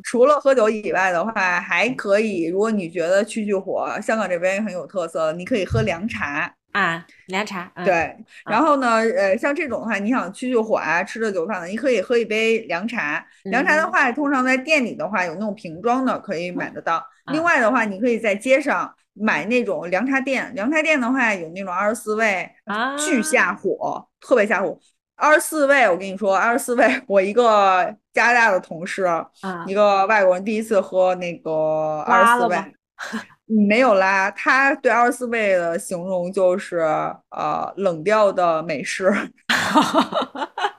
[0.05, 6.55] 除了喝酒以外的话，还可以，如果你觉得去去火，香港这边也很有特色，你可以喝凉茶。
[6.73, 7.71] 啊，凉茶。
[7.77, 13.25] 嗯、对，然后呢，呃，像这种的话，你想去去火啊，吃着酒饭的，你可以喝一杯凉茶。
[13.45, 17.01] 凉茶的话，通常在店里的话有那种瓶装的，可以买得到。
[17.33, 20.53] 另外的话，你可以在街上买那种凉茶店。
[20.57, 22.51] 凉茶店的话，有那种二十四味，
[22.99, 24.77] 巨下火，特别下火。
[25.17, 29.07] 二十四位，我跟你说，二十四位，我一个加拿大的同事，
[29.67, 32.57] 一个外国人，第一次喝那个二十四位。
[33.47, 36.79] 没有啦，他对二十四位的形容就是
[37.31, 39.13] 呃冷调的美式。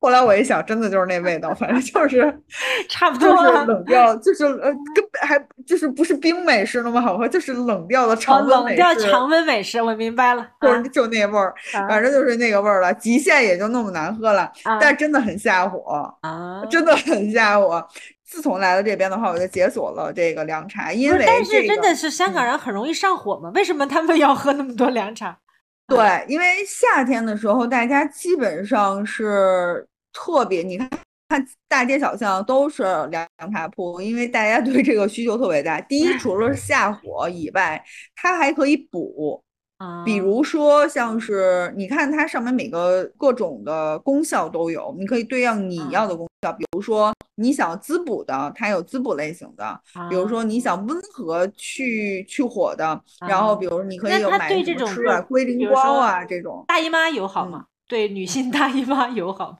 [0.00, 2.40] 后来我一想，真的就是那味道，反正就是
[2.88, 8.82] 差不多， 就是冷调，就是呃根本还就是不是冰美式那么好喝，就是冷调的常温美式。
[8.82, 11.54] 冷调常温美式，我明白了，就就那味儿，
[11.88, 17.86] 反正就是那个味儿了，极限也就那么难喝了，但真的很下火啊，真的很下火。
[18.24, 23.52] 自从来了这边的话，我就解锁了这个凉茶，因为但是真的是香港人很容易上火吗？
[23.54, 25.36] 为什么他们要喝那么多凉茶？
[25.94, 30.88] 对，因为夏天的时候，大家基本上是特别，你看
[31.28, 35.80] 看大街小巷都是凉茶铺，因为大家对这个需求特别大。
[35.82, 37.82] 第一，除了下火以外，
[38.16, 39.42] 它还可以补。
[40.04, 46.52] 比如说，像是你看它上面每个各种的功效都有，你可以对应你要的功效。
[46.52, 49.64] 比如说你想滋补的，它有滋补类型的；
[50.08, 56.64] 比如说你想温和去去火的，然后比如你可以有买这种吃啊，龟苓膏啊这种。
[56.66, 57.66] 大姨妈友好吗？
[57.88, 59.58] 对女性大姨妈友好吗？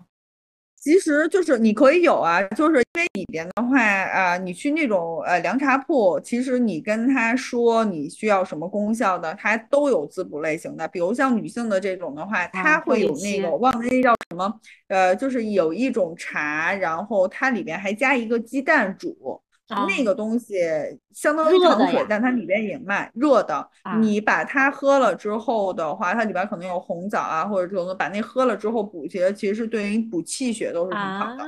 [0.82, 10.88] 其实就是你可以有啊，就是因为里边的话啊，你去那种呃凉茶铺，其实你跟他说你需要什么功效的，它都有滋补类型的。
[10.88, 14.52] 比如像女性的这种的话，它会有那个忘记那叫什么，
[14.88, 19.40] 呃，就是有一种茶，然后它里边还加一个鸡蛋煮。
[19.86, 20.56] 那个东西
[21.12, 23.68] 相当于糖水，但它里边也卖热的。
[24.00, 31.44] 你把它喝了之后的话，它里边可能有红枣啊，或者这种把那喝了之后补血，其实对于补气血都是很好的。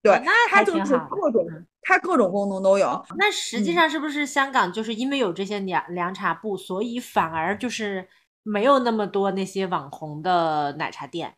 [0.00, 1.46] 对，它就是各种
[1.82, 3.04] 它各种功能都有。
[3.16, 8.08] 那实际上是不是香港就是因为有这些凉凉茶铺，所以反而就是
[8.42, 11.34] 没有那么多那些网红的奶茶店？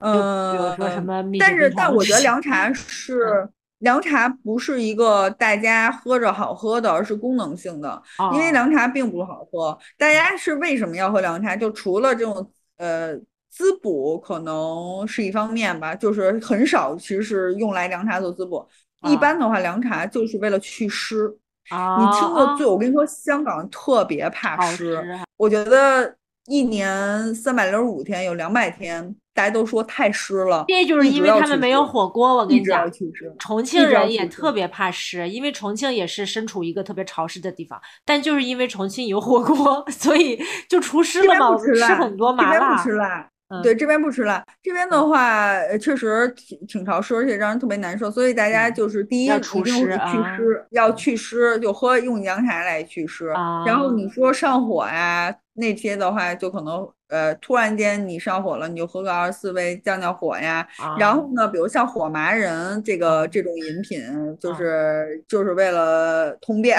[0.00, 1.24] 嗯，比如说什么？
[1.40, 3.48] 但是但我觉得凉 茶是。
[3.78, 8.02] 凉茶不是一个大家喝着好喝的，而是功能性的。
[8.32, 11.54] 因为凉茶并不好喝，大家是为什么要喝凉茶？
[11.54, 13.14] 就除了这种呃
[13.50, 18.66] 滋补，可能是一方面吧，就是很少其实是用来凉茶做滋补。
[19.08, 21.30] 一般的话，凉茶就是为了祛湿。
[21.70, 22.64] 你听过最？
[22.64, 25.02] 我跟你说，香港特别怕湿。
[25.36, 29.14] 我觉得一年三百六十五天，有两百天。
[29.34, 32.36] 大家都说太湿了，这就是因为他们没有火锅。
[32.36, 32.90] 我跟你讲，
[33.38, 37.80] 重庆人也特别怕湿，因为重庆也是身处一个特别潮湿的地方。
[38.04, 41.56] 但就是因为重庆有火锅， 所以就除湿了嘛。
[41.58, 43.28] 吃很多麻辣，不吃辣。
[43.62, 44.42] 对，这边不吃辣。
[44.62, 48.10] 这边的话，确实挺挺潮湿，而且让人特别难受。
[48.10, 53.26] 所以大家就是第一，一定去湿，要去湿，就喝用凉茶来去湿。
[53.66, 56.88] 然后你说上火呀那些的话，就可能。
[57.08, 60.66] 呃，突然间你上火了，你就喝个二十四味降降火呀。
[60.98, 64.02] 然后呢，比如像火麻仁这个这种饮品，
[64.40, 66.76] 就是就是为了通便，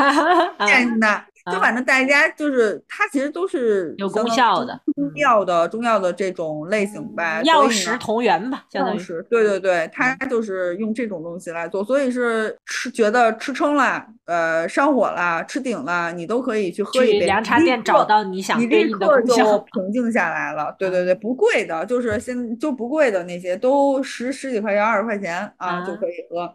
[0.66, 1.24] 便的。
[1.50, 9.00] 就反正大家就是它其实都是有功效的中药的中药的这种类型吧，药食同源吧，相当于。
[9.30, 17.26] 对对对，它就是用这种东西来做，所以是吃觉得吃撑了，呃，上火了，吃顶了，你都可以去喝一杯。
[17.26, 20.74] 凉茶店找到你想对应的功效，平静下来了。
[20.78, 26.54] 对对对，不贵的，就是现就不贵的那些，都十十几块钱、二十块钱啊就可以喝。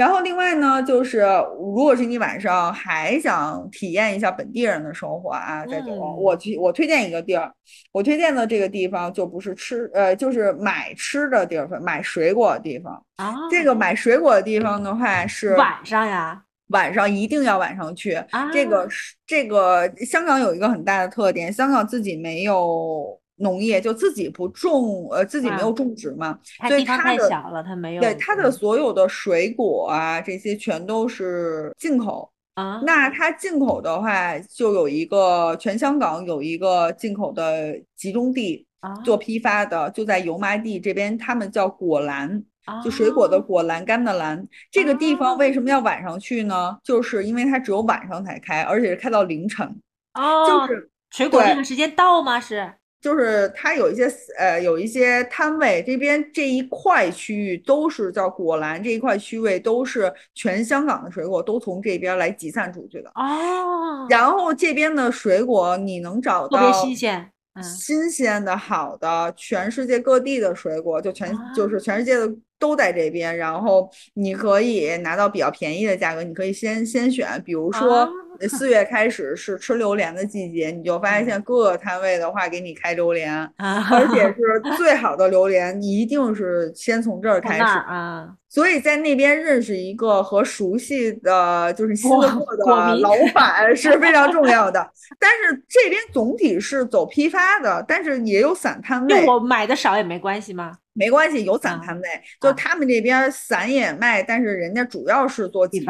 [0.00, 1.18] 然后另外呢，就是
[1.58, 7.52] 如果是你晚上还想体验一下本地人的生活啊，在九龙，我去我推荐一个地儿，
[7.92, 13.34] 我推荐的这个地方就不是吃，呃，就是买吃的地方，买水果的地方啊。
[13.50, 18.18] 这个买水果的地方的话是晚上呀，晚上一定要晚上去。
[18.54, 23.19] 这个是这个香港有一个很大的特点，香港自己没有。
[23.40, 28.00] 农业就自己不种，呃，自己没有种植嘛，所以它的小了，它没有。
[28.02, 32.80] 对它的所有的水果啊，这些全都是进口啊。
[32.84, 38.66] 那它进口的话，就有一个全香港有一个进口的集中地
[39.04, 42.42] 做批发的，就在油麻地这边，他们叫果栏，
[42.84, 44.46] 就水果的果，栏杆的栏。
[44.70, 46.76] 这个地方为什么要晚上去呢？
[46.84, 49.66] 就是因为它只有晚上才开，而且是开到凌晨。
[50.12, 52.38] 哦，就是水果那个时间到吗？
[52.38, 52.74] 是。
[53.00, 64.06] 就是它有一些呃有一些摊位，这边这一块区域都是叫果篮这一块区位都是全香港的水果都从这边来集散出去的哦。
[64.10, 67.30] 然后这边的水果你能找到特别新鲜。
[67.62, 78.08] 新鲜的好的，全世界各地的水果，就全就是全世界的都在这边，然后你可以拿到比较便宜的价格，你可以先先选，比如说。
[78.48, 88.28] 四月开始是吃榴莲的季节，你就发现各个摊位的话给你开榴莲，而且是最好的榴莲，一定是先从这儿开始啊。
[88.48, 94.90] 所以在那边认识一个和熟悉的就是新货的老板 是非常重要的。
[95.20, 99.24] 但是这边总体是走批发的，但是也有散摊位。
[99.26, 100.72] 我买的少也没关系吗？
[100.92, 102.08] 没关系，有散摊位，
[102.40, 105.86] 就他们这边散也卖，但是人家主要是做集运。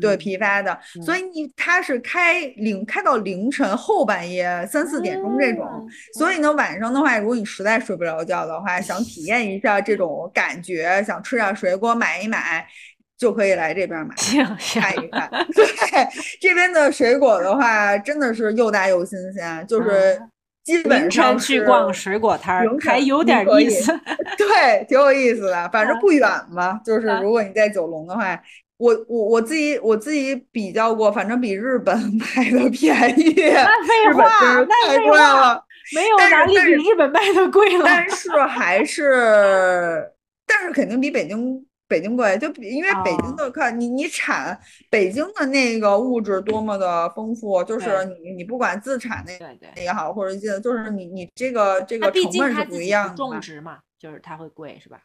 [0.00, 5.66] 对批发的，所以你他是开凌开到凌晨后半夜三四点钟这种，
[6.14, 12.66] 所以呢晚上的话，如果你实在睡不着觉的话，想体验一下这种感觉，想吃点水果买一买，
[13.16, 14.14] 就可以来这边买
[14.58, 15.30] 看一看。
[15.54, 16.08] 对，
[16.40, 20.20] 这边的水果的话，真的是又大又新鲜，就是。
[20.64, 23.90] 基本上去逛水果摊儿还有点意思。
[24.36, 28.38] 对，挺有意思的，反正不远嘛，就是如果你在九龙的话。
[28.78, 33.34] 我我我自己我自己比较过，反正比日本 卖的便宜。
[33.34, 34.24] 那废话，
[34.68, 35.62] 那太贵了，
[35.94, 37.84] 没有哪里比日本卖的贵了。
[37.84, 40.08] 但是还是，
[40.46, 44.56] 但是肯定比北京北京贵，就因为北京的看你你产
[44.90, 53.16] 北京的那个物质多么的丰富，就是你你不管自产那个也好，或者就是你你这个这个成本是不一样的。
[53.16, 55.00] 种植嘛，就是它会贵，是吧？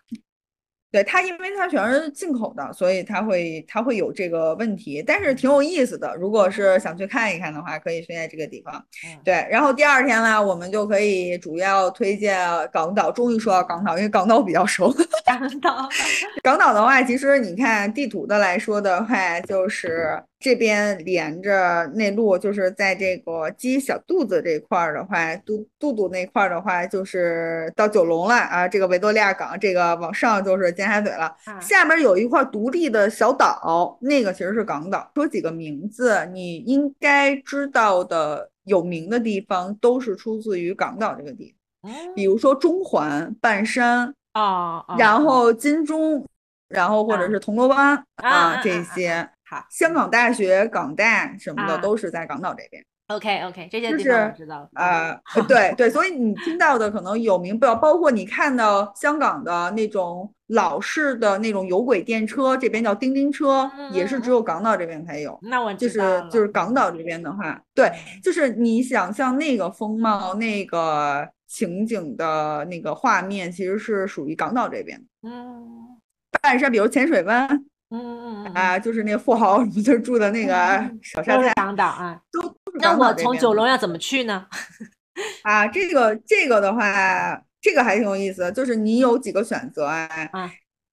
[0.94, 6.14] 对它，因为它全是进口的，所以它会它会有这个问题，但是挺有意思的。
[6.16, 8.86] 如果是想去看一看的话，可以去在这个地方。
[9.24, 12.38] 对，然后第二天呢，我们就可以主要推荐
[12.72, 13.12] 港岛。
[13.12, 14.94] 终于说到港岛，因为港岛比较熟。
[15.26, 15.90] 港岛，
[16.44, 20.24] 港岛的话，其实你看地图的来说的话，就是。
[20.44, 28.68] 这边连着内陆，就是在这个鸡小肚子这块儿的话，肚肚肚那块儿的话，就是到九龙了啊。
[28.68, 31.34] 这个维多利亚港，这个往上就是尖沙咀了。
[31.62, 35.10] 下边有一块独立的小岛，那个其实是港岛。
[35.16, 41.94] 说几个名字，你应该知道的有名的地方，都是出自于港岛这个地方。
[42.14, 46.26] 比如说中环、半山啊，然后金钟，
[46.68, 49.30] 然后或者是铜锣湾啊这些。
[49.70, 52.84] 香港大学、港大什么的都是在港岛这边。
[53.08, 54.68] OK OK，这些地方我知道。
[54.74, 55.14] 啊，
[55.48, 65.38] 对对，所以你听到的可能有名，不包括你看到香港的那种老式的那种有轨电车，这边叫叮叮车，也是只有港岛这边才有。
[65.42, 66.00] 那我就是
[66.32, 67.92] 就是港岛这边的话，对，
[68.24, 75.00] 就是你想象那个风貌、那个情景的那个画面，其实是属于港岛这边。
[75.24, 76.00] 嗯，
[76.42, 77.66] 半山，比如浅水湾。
[77.94, 80.54] 嗯嗯嗯啊，就是那富豪就住的那个
[81.04, 84.48] 小山寨，港岛啊，都那我从九龙要怎么去呢？
[85.44, 90.10] 啊，这个这个的话，这个还挺有意思，就是你有几个选择啊？
[90.32, 90.52] 啊，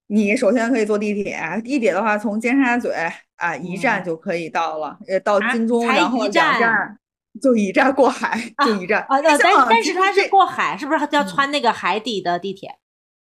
[0.08, 2.88] 你首先可以坐地铁，地铁的话从尖沙咀
[3.36, 6.98] 啊一站就可以到了，呃，到金钟，然后两站
[7.40, 9.00] 就一站过海，就一站。
[9.08, 9.38] 啊，但
[9.70, 12.76] 但是它是过海，是不是要穿那个海底的地铁？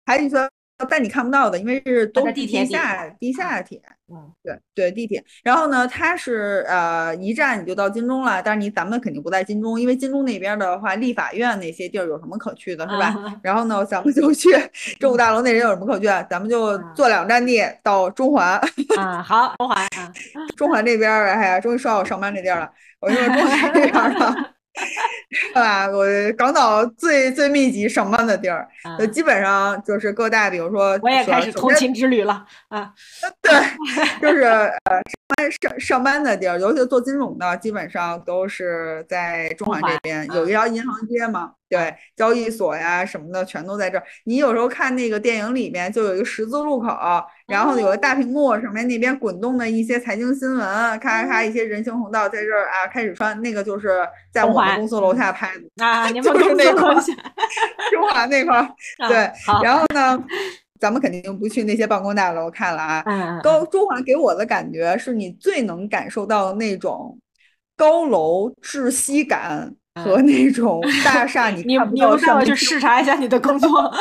[0.05, 0.51] 海底车。
[0.89, 3.81] 但你看不到的，因为是都是地下地下铁。
[4.11, 5.23] 嗯，对对，地铁。
[5.45, 13.15] 然后呢，它是呃一站你就到金钟了，但是你咱们肯定不在金钟，因为金钟那边的话，立法院那些地儿有什么可去的，是吧？
[13.43, 14.49] 然后呢，咱们就去
[14.99, 16.07] 政府大楼那人有什么可去？
[16.31, 18.59] 咱们就坐两站地到中环。
[18.97, 19.87] 啊，好，中环。
[20.57, 22.71] 中环这边，哎呀，终于说到我上班这地儿了。
[23.01, 24.35] 我说中环这边呢。
[25.31, 25.87] 是吧？
[25.89, 26.05] 我
[26.37, 28.67] 港岛最最密集上班的地儿，
[28.99, 32.93] 就基本上就是各大，比如说我也开始通勤之旅了啊。
[33.43, 33.53] 对，
[34.21, 35.03] 就是呃
[35.37, 41.53] 上上上班的地儿，尤其做金融的，基本上都是在中环这边，有一条银行街嘛。
[41.69, 44.05] 对，交易所呀什么的全都在这儿。
[44.25, 46.89] 你有时候看那个电影里面，就有一个十字路口，
[47.47, 50.59] 然后有个大屏幕上面那边滚动的一些财经新闻，
[50.99, 54.01] 咔咔咔，一些人行横道在这儿啊开始穿，那个就是
[54.33, 56.95] 在我们公司楼下拍的啊， 就是那块儿，
[57.91, 58.67] 中华那块儿。
[59.07, 59.31] 对，
[59.63, 60.25] 然后呢，
[60.81, 63.41] 咱们肯定不去那些办公大楼看了啊。
[63.43, 67.19] 高中环给我的感觉是你最能感受到那种
[67.77, 69.75] 高楼窒息感。
[70.03, 73.93] 和那种大厦， 你你你带我去视察一下你的工作。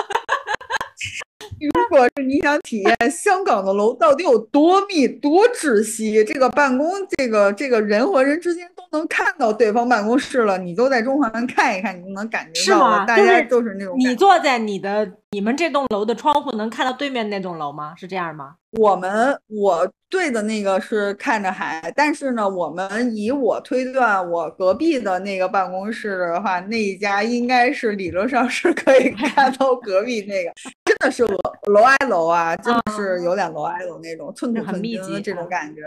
[1.89, 13.97] 如果是你想体验香港的楼到底有多密、多窒息，这个办公，这个这个人和人之间都能看到对方办公室了，你都在中环看一看，你就能感觉到大家都是那种。
[13.97, 17.93] 你坐在你的你们这栋楼的窗户，能看到对面那栋楼吗？
[17.95, 18.55] 是这样吗？
[18.71, 30.51] 我们我对的那个是看着海，但是呢，我们以我推断，我隔壁的那个办公室的话，那一家应该是理论上是可以看到隔壁那个，
[30.83, 31.37] 真的是楼
[31.73, 35.81] 楼挨楼啊，真的是有点楼挨楼那种寸土寸金的这种感觉。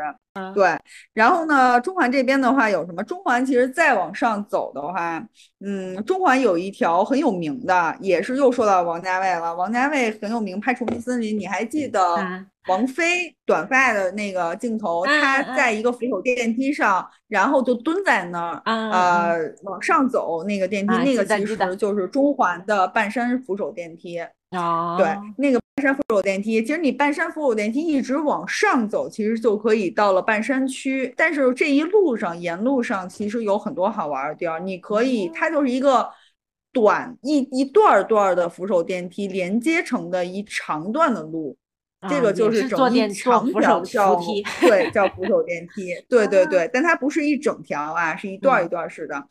[0.54, 0.78] 对，
[1.12, 3.02] 然后呢，中环这边的话有什么？
[3.02, 5.22] 中环其实再往上走的话，
[5.64, 9.54] 嗯，中环有一条很有名的，也是又说到王家卫了。
[9.54, 12.00] 王家卫很有名，拍《重庆森林》，你还记得？
[12.68, 24.20] 王菲短发的那个镜头，她在一个扶手电梯上，然后就蹲在那儿，呃，往上走那个电梯，那个其实就是中环的半山扶手电梯。
[24.52, 31.14] 哦，对，那个半山扶手电梯，其实你半山扶手电梯一直往上走，其实就可以到了半山区。
[31.16, 36.10] 但是这一路上，沿路上其实有很多好玩的地儿，你可以，它就是一个
[36.72, 41.56] 短一一段段的扶手电梯连接成的一长段的路。
[42.08, 44.16] 这个就是整一长条叫
[44.62, 49.22] 对叫扶手电梯，对 对对，但它不是一整条啊，是一段一段式的。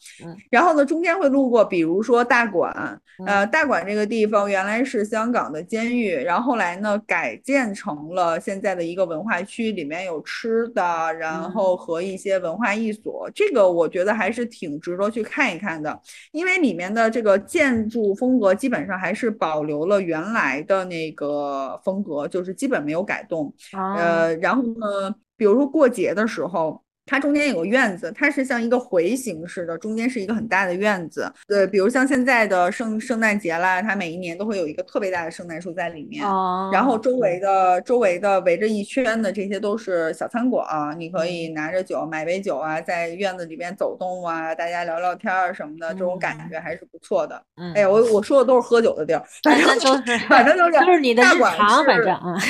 [0.52, 13.28] 然后呢，中间会路过，比如说大馆，呃，大馆这个地方原来是香港的监狱，然后后来呢改建成了现在的一个文化区，里面有吃的，然后和一些文化艺所。
[13.34, 16.00] 这个我觉得还是挺值得去看一看的，
[16.32, 22.56] 因为里面的这个建筑风格基本上还是保留了原来的那个风格，就是。
[22.60, 23.52] 基本没有改动，
[23.96, 26.84] 呃，然后呢，比如说过节的时候。
[27.10, 31.32] 它中间有个院子，它是像一个回形式的，中间是一个很大的院子。
[31.48, 36.24] 对，比如像现在的圣圣诞节啦，它每一年都会有一个特别大的圣诞树在里面。
[36.24, 36.70] 哦。
[36.72, 40.64] 然后周围的周围的围着一圈的这些都是小餐馆，
[41.00, 47.42] 你可以拿着酒买杯酒啊，在院子里边走动啊，大家聊聊天儿什么的，这种感觉还是不错的。
[47.56, 47.74] 嗯。
[47.74, 52.38] 哎呀，我我说的都是喝酒的地儿，反正就是，反正就是，就是你的日常，反正啊。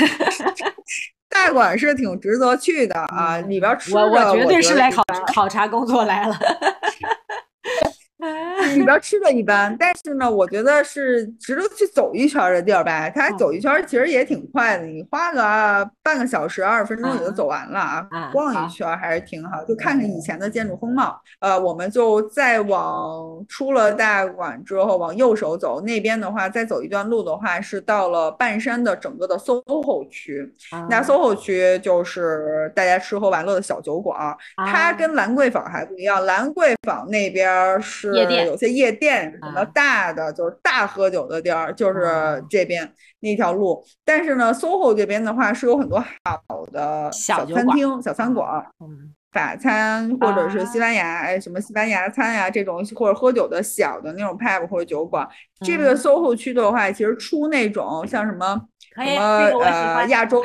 [1.30, 5.04] 大馆是挺值得去的啊，里边吃的我绝对是来考
[5.34, 6.36] 考察工作来了。
[8.76, 13.10] 里边吃的一般，但是呢，我觉得是值得去走一圈的地儿呗。
[13.16, 18.08] 它走一圈其实也挺快的，你花个半个小时、二十分钟也就走完了啊。
[18.34, 21.18] 逛一圈还是挺好，就看看以前的建筑风貌。
[21.40, 30.54] 呃，我们就再往出了大馆之后，往右手走，那边的话再走一段路的话，是到了半山的整个的 SOHO 区。
[30.90, 36.26] 那 SOHO 区就是大家吃喝玩乐的小酒馆，它跟兰桂坊还不一样。
[36.26, 38.09] 兰桂坊那边是。
[38.14, 43.84] 是有些夜店什么大的，就是大喝酒的地儿，就是这边那条路。
[44.04, 55.28] 但是呢，SOHO 这边的话是有很多好的小餐厅、小餐馆，嗯，法餐或者是西班牙，哎，什么西班牙餐呀这种，或者喝酒的小的那种 pub 或者酒馆。
[55.62, 58.60] 这个 SOHO 区的话，其实出那种像什么
[58.96, 60.44] 什么呃亚洲。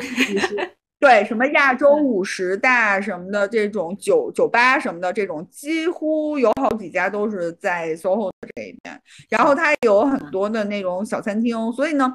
[1.05, 8.99] 对，什么亚洲五十大什么的这种酒酒吧什么的这种，几乎有好几家都是在 SOHO 这一边。
[9.29, 12.11] 然后它有很多的那种小餐厅，所以呢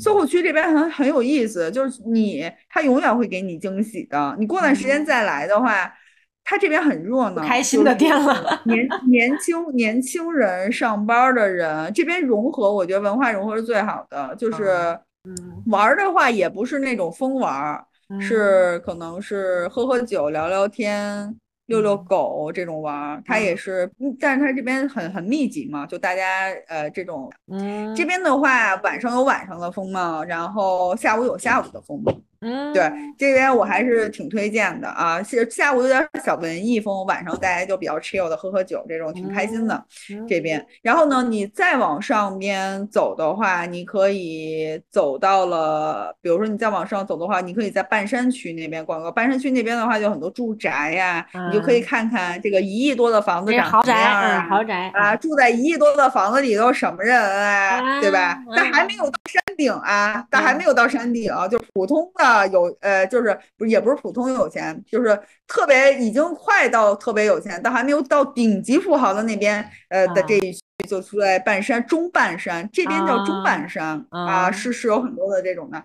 [0.00, 4.34] ，SOHO 区这边很很有意思，就是你它永远会给你惊喜的。
[4.40, 5.94] 你过段时间再来的话，
[6.42, 8.60] 它这边很热闹，开心的店了。
[8.64, 14.34] 年 年轻年轻人上班的人，这边融合，我觉得文化融合是最好的。
[14.36, 17.80] 就是嗯，玩的话也不是那种疯玩。
[18.20, 21.34] 是，可能是喝喝酒、聊聊天、
[21.66, 23.90] 遛遛狗这种玩儿，它也是，
[24.20, 32.12] 但是它这边很很密集嘛，就大家呃这种，嗯，这边的话晚上有晚上的风貌，然后下午有下午的风貌。
[32.42, 35.22] 嗯，对，这边我还是挺推荐的啊。
[35.22, 39.84] 是下午有点小文艺风，晚上大家就比较 chill 的喝喝酒，这种挺开心的。
[40.28, 49.12] 这边，然后呢，你再往上边走的话，你可以走到了，比如说你再往上走的话，你可以在半山区那边逛逛。
[49.14, 54.46] 半山区那边的话，就很多住宅呀，你就可以看看这个一亿多的房子长什么样啊？
[54.50, 58.00] 豪宅啊，住在一亿多的房子里都什么人啊？
[58.00, 58.42] 对吧？
[58.56, 62.31] 但还没有到山顶啊，但还没有到山顶，就普通的。
[62.32, 75.84] 啊，有呃，就是不也不是普通有钱，就是特别已经快到特别有钱，但还没有到顶级富豪的那边，呃的这一区就住在半山中半山，这边叫中半山啊，是是有很多的这种的，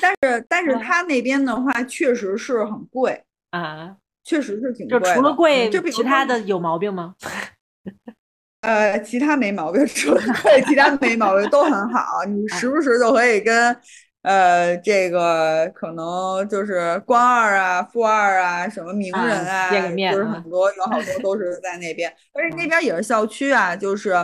[0.00, 3.20] 但是但是他那边的话确实是很贵。
[3.50, 7.16] 啊，确实是挺贵，就除了贵，就其他的有毛病吗？
[8.62, 13.76] 呃，其他没毛病，除了贵，其他没毛病都很好，你 时不时就可以跟。
[14.22, 19.70] 呃，这个可能就是官二啊、富二啊、什么名人啊，
[20.12, 24.14] 就是很多有好多都是在那边，而且那边也是校区啊，就是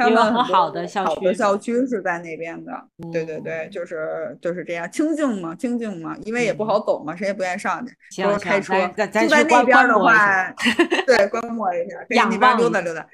[0.00, 2.72] 他们很好的校区，校区是在那边的。
[3.12, 8.74] 对对对，就是就是这样，清静嘛，清静嘛，因为也不好走嘛，谁也不愿意上去，都是开车。
[8.96, 10.50] 就在那边的话，
[11.06, 13.06] 对，观摩一下，可以那边溜达溜达。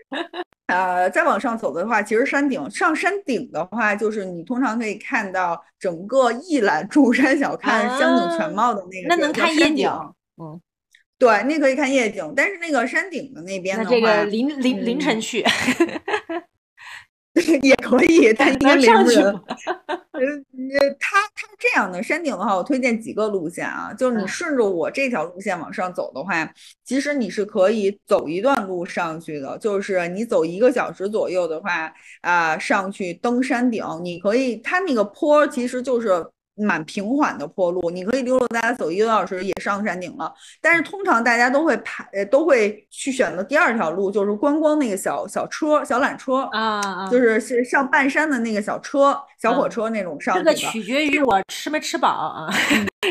[0.67, 9.09] 呃，再往上走的话，其实山顶上山顶的话，就是你通常可以看到整个一览众山小，看山景全貌的那个。
[9.09, 9.89] 那能看夜景。
[10.39, 10.61] 嗯，
[11.19, 15.45] 对，那可以看夜景，但是那个山顶的那边的话，这个凌凌凌晨去。
[17.63, 19.25] 也可以，但应该没什么人。
[20.17, 26.51] 呃，它它是这样的，山顶的话，我推荐几个路线啊，就是你顺着我这条路线往上走的话，
[26.85, 36.27] 其实你是可以走一段路上去的，就是你走一个小时左右的话，啊，上去登山顶，你可以，它那个坡其实就是。
[36.57, 40.33] 蛮平缓的坡路，你可以溜溜达达走一个多小时也上山顶了。
[40.61, 50.37] 但是通常大家都会排，都会去选择第二条路，就是观光那个小小车、小缆车啊，就是是上半山的那个小车、小火车那种上。
[50.37, 52.51] 这个取决于我吃没吃饱啊，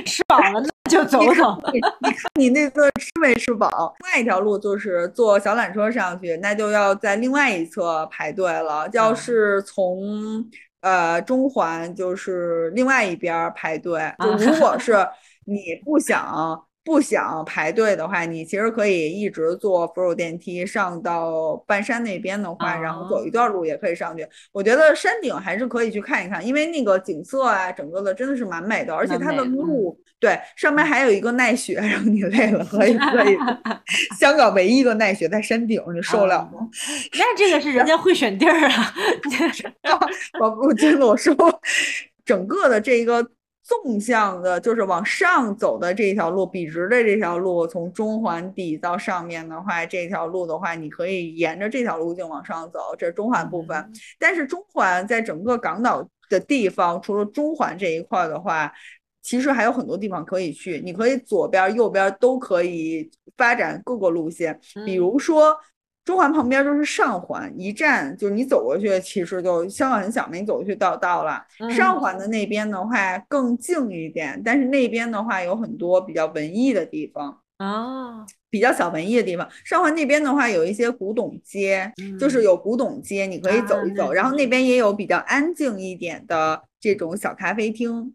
[0.06, 1.58] 吃饱了那就走走。
[1.74, 3.96] 你看你那个吃没吃饱？
[4.00, 8.88] 另外一条路就是坐小缆车上去，那就要在另外一侧排队了。
[8.94, 10.44] 要是从
[10.86, 14.14] 呃，中环就是另外一边排队。
[14.20, 14.96] 就如果 是
[15.46, 24.26] 你不想不想排队的话，你其实可以一直坐扶手电梯上到半山那边的话，然后走一段路也可以上去。
[24.52, 30.00] 我觉得山顶还是可以去看一看，因为那个景色啊，整个的真的是蛮美的，而且它的路。
[30.18, 33.36] 对，上面还有一个耐雪，让你累了可以可以。
[34.18, 36.70] 香港唯一一个耐雪在山顶，你受得了吗？
[37.14, 38.94] 那这个是人家会选地儿啊。
[40.40, 41.36] 我不真的，我说
[42.24, 43.28] 整个的这一个
[43.66, 53.92] 纵向的，就是往上走的这条路，笔直的这条路，从中环底到上面的话，这条路的话，你可以沿着这条路径往上走，这是中环部分。
[54.20, 58.72] 但是中环在整个港岛的地方，除了中环这一块的话。
[59.28, 64.60] 其实还有很多地方可以去，你可以左边、右边都可以发展各个路线。
[64.86, 65.58] 比如说，
[66.06, 71.44] 中环旁边就是上环，一站就是你走过去，其实就香港很小嘛，你走过去到到了。
[71.76, 79.48] 上环的那边的话更静一点，但是那边的话有很多比较文艺的地方啊，比较小文艺的地方。
[79.64, 84.12] 上环那边的话有一些古董街，就是有古董街，你可以走一走。
[84.12, 86.62] 然后那边也有比较安静一点的。
[86.78, 88.14] 这种小咖啡厅，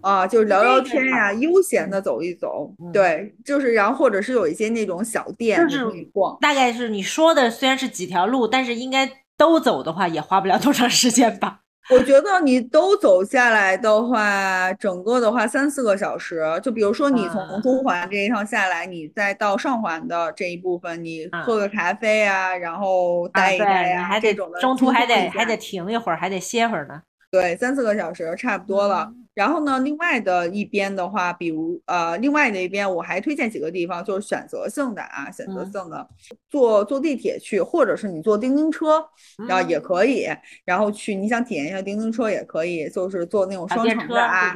[0.00, 6.38] 啊，就是聊聊天呀，悠闲的走一走，对，就是然后或者是有一些那种小店可以逛。
[6.40, 11.61] 大概是你说的虽然是几条路，但是应该都走的话也花不了多长时间吧？
[11.90, 16.42] 我觉得你都走下来的话，整个的话三四个小时。
[16.62, 27.02] 就比如说你从中环这一趟下来，你再到上环的这一部分，你喝个咖啡啊，然后待一待呀，这种的，中途还得还得停一会儿，还得歇会儿呢。
[27.30, 29.12] 对，三四个小时差不多了。
[29.34, 36.06] 然后呢，另外的一边的话，比如呃，另外的一边，我还推荐几个地方，就是选择性的啊，选择性的，
[36.50, 39.02] 坐坐地铁去，或者是你坐叮叮车，
[39.48, 40.28] 然后也可以，
[40.66, 44.52] 然后去你想体验一下叮叮车也可以，就是坐那种双层的啊，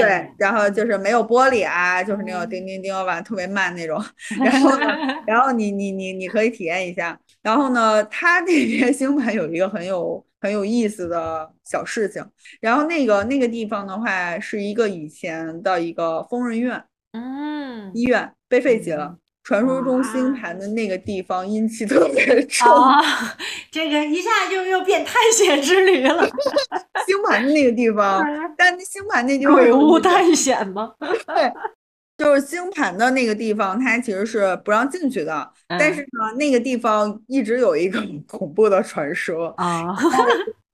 [0.00, 4.00] 对，然后就是没有玻璃啊，就是那种叮叮叮完特别慢那种，
[4.44, 4.86] 然后呢，
[5.26, 7.18] 然后你你你你可以体验一下。
[7.42, 10.24] 然后呢，它那边 星盘有一个很有。
[10.40, 12.24] 很有意思的小事情，
[12.60, 16.82] 然后那个那个地方的话，是一个以前的一个疯人院，
[17.12, 19.16] 嗯，医院被废弃了。
[19.42, 22.68] 传说中星盘的那个地方阴气特别重，
[23.72, 26.24] 这个一下就又变探险之旅了。
[27.06, 28.22] 星盘的那个地方，
[28.56, 30.92] 但星盘那地方鬼屋探险吗？
[31.00, 31.52] 对。
[32.20, 35.50] 就是星盘的那个地方，它其实是不让进去的。
[35.66, 39.96] 但是呢，那个地方一直有一个恐 怖的传说啊，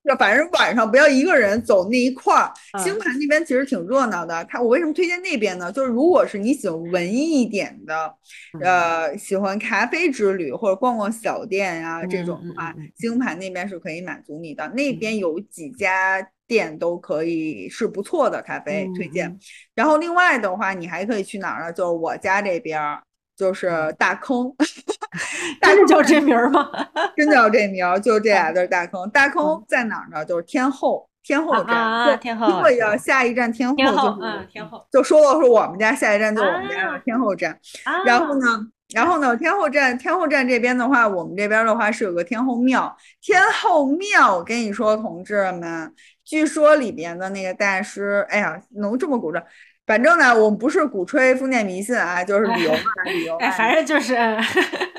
[0.05, 2.53] 就反正晚上不要一个人走那一块儿。
[2.81, 4.45] 星盘那边其实挺热闹的。
[4.47, 5.71] 它我为什么推荐那边呢？
[5.71, 8.13] 就是如果是你喜欢文艺一点的，
[8.61, 14.67] 呃，喜欢咖啡之旅或者逛逛小店呀这种的话，星盘那边是可以满足你的。
[14.71, 16.29] 那边有几家。
[16.47, 19.39] 店都可以是不错的咖啡推荐，
[19.75, 21.73] 然后另外的话，你还可以去哪儿呢？
[21.73, 23.03] 就是我家这边儿，
[23.37, 24.53] 就是大坑，
[25.61, 26.69] 真的叫这名儿吗？
[27.17, 29.09] 真叫这名儿，就这俩字儿大坑。
[29.11, 30.25] 大坑在哪儿呢？
[30.25, 32.63] 就是天后天后站，天后。
[32.63, 33.85] 对呀，下一站天后就
[34.23, 34.87] 是天后。
[34.93, 37.59] 就说的是我们家下一站就是我们家的天后站，
[38.05, 38.47] 然后呢？
[38.95, 42.97] 然后呢，天后站，天后站这边的话，我们这边的话是有个天后庙。
[43.21, 45.93] 天后庙，我跟你说，同志们，
[46.27, 49.43] 据说里边的那个大师，哎呀，能这么鼓掌。
[49.87, 53.37] 反正呢，我们不是鼓吹封建迷信啊，就是旅游啊，旅游。
[53.39, 54.17] 哎，反正就是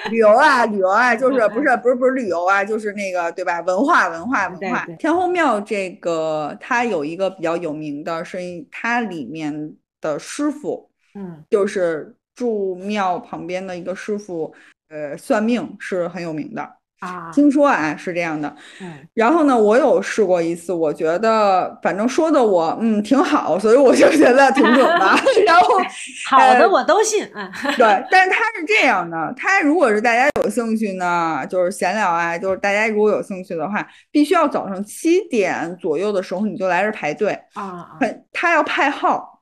[0.09, 3.59] 旅游啊，旅游啊，就是不是 不是不是旅游啊，就是那个对吧？
[3.59, 4.85] 文化文化文化。
[4.97, 8.37] 天后庙这个它有一个比较有名的，是
[8.71, 14.55] 它里面的师傅，嗯，就是住庙旁边的一个师傅，
[14.87, 16.76] 呃，算命是很有名的。
[16.99, 25.05] 啊，听说啊是这样的，嗯，然后呢，我有试过一次，我觉得反正说的我嗯挺好，所以我就觉得挺准的。
[25.45, 25.77] 然后
[26.29, 39.36] 好的我都信，嗯，对，但是他是这样的，他如果是大家有兴趣呢，就是闲聊啊，就是大家如果有兴趣的话，必须要早上七点左右的时候你就来这排队啊，很他要派号。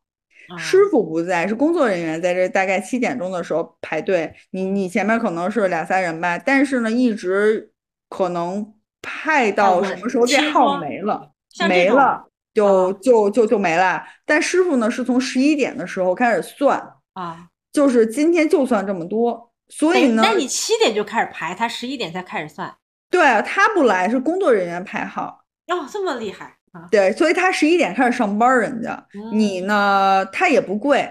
[0.57, 2.47] 师傅不在，是工作人员在这。
[2.49, 7.71] 大概七点钟的时候排队，你你前面可能是两三人吧，但是呢，一直
[8.09, 11.31] 可能派到什么时候这号没了，
[11.67, 14.03] 没了就就就就没了。
[14.25, 16.79] 但师傅呢，是从十一点的时候开始算
[17.13, 22.73] 啊，就是今天就算这么多，所以呢，那你七点就开始排，他十一点才开始算。
[23.09, 25.43] 对他不来，是工作人员排号。
[25.67, 26.54] 哦，这么厉害。
[26.91, 31.09] 对，所以他十一点开始上班，人家你呢，他也不贵，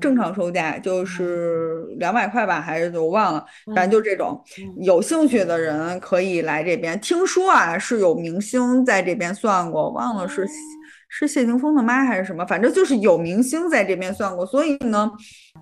[0.00, 3.44] 正常售价就是两百块吧，还是我忘了，
[3.74, 4.42] 反正就这种。
[4.80, 6.98] 有兴趣的人可以来这边。
[7.00, 10.46] 听说啊，是有明星在这边算过，忘了是。
[11.08, 12.44] 是谢霆锋的妈还是什么？
[12.46, 15.10] 反正就是有明星在这边算过，所以呢，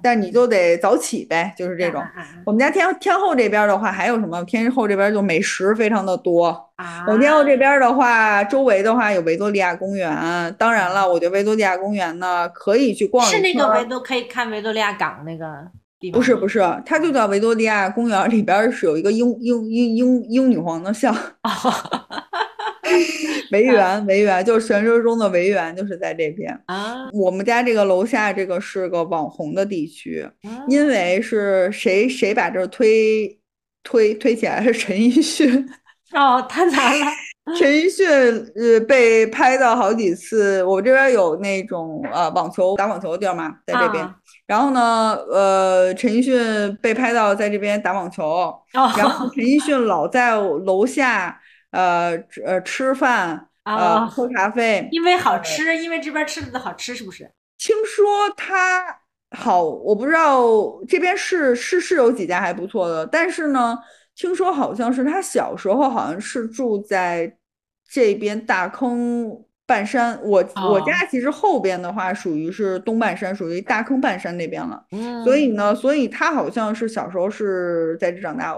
[0.03, 2.03] 但你就得早起呗，就是这种。
[2.45, 4.45] 我们家天天后这边的话，还有什么？
[4.45, 6.69] 天后这边就美食非常的多。
[7.07, 10.55] 我们天后这边的话，周围的话有维多利亚公园。
[10.59, 15.47] 当然了，我觉得维多利亚公园呢，可以去逛一是那个维多可以看维多利亚港那个
[16.01, 16.19] 地方？
[16.19, 21.17] 不是不是，它就叫维多利亚公园，里边是有一个英英英英英女皇的像。
[23.53, 27.09] 维园，维园就是传说中的维园，就是在这边啊。
[27.13, 30.29] 我们家这个楼下这个是个网红的地区，
[30.69, 33.39] 因为是谁谁把这推
[33.83, 35.69] 推推起来是 陈奕迅
[36.13, 37.07] 哦，太惨了。
[37.57, 38.07] 陈奕迅
[38.57, 44.05] 呃被拍到好几次，我这边有那种呃网球打网球的地儿嘛，在这边。
[44.49, 51.41] 然后呢，呃，陈奕迅被拍到在这边打网球，然后陈奕迅老在楼下。
[51.71, 57.31] 呃呃，吃饭呃，喝咖啡，因为好吃，因为这边吃的好吃，是不是？
[57.59, 59.01] 听说他
[59.31, 60.45] 好，我不知道
[60.87, 63.77] 这边是是是有几家还不错的，但是呢，
[64.15, 67.37] 听说好像是他小时候好像是住在
[67.89, 69.45] 这边大坑。
[69.67, 74.81] 半山，我我家其实后边的话属于是东半山，属于大坑半山那边了。
[74.93, 78.55] 嗯，所以呢，所以他好像是小时候是在这长大，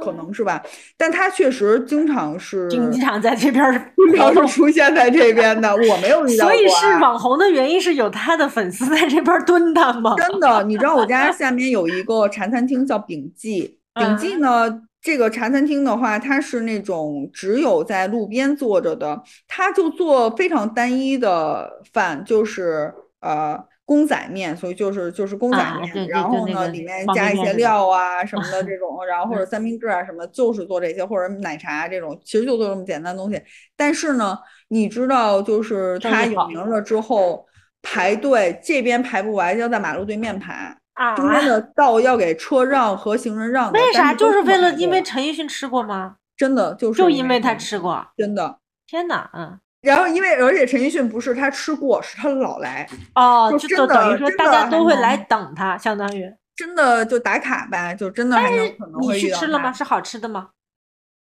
[0.00, 0.62] 可能是吧。
[0.96, 5.74] 但他确实经常是经常在这边，经常是出现在这边的。
[5.74, 6.52] 我没有遇到过。
[6.52, 10.14] 所以是网红的原因是有他的粉丝在这边蹲他吗？
[10.16, 14.82] 真的，你知道我家下面有一个茶餐厅叫炳记，炳记呢。
[15.04, 22.90] 这个茶餐厅的话，它是那种只有在路边坐着的，它就做非常单一的饭，就是
[23.20, 33.38] 呃公仔面，所以就是就是公仔面，然后呢里面加一些料啊什么的这种， 然后或者三明治啊什么，就是做这些，或者奶茶这种，其实就做这么简单的东西。
[33.76, 34.38] 但是呢，
[34.68, 37.46] 你知道，就是它有名了之后
[37.82, 40.74] 排队，这边排不完，要在马路对面排。
[40.94, 43.70] 啊，中间的道要给车让和行人让。
[43.72, 44.14] 为啥？
[44.14, 46.16] 就是为了因为陈奕迅吃过吗？
[46.36, 48.58] 真的就是就因为他吃过，真的。
[48.86, 49.58] 天哪，嗯。
[49.82, 52.88] 然后因为而且陈奕迅不是他吃过，是他老来。
[53.14, 56.32] 哦，就等于说大家都会来等他，相当于。
[56.56, 59.72] 真的就打卡呗，就真的还能可能会你去吃了吗？
[59.72, 60.50] 是好吃的吗？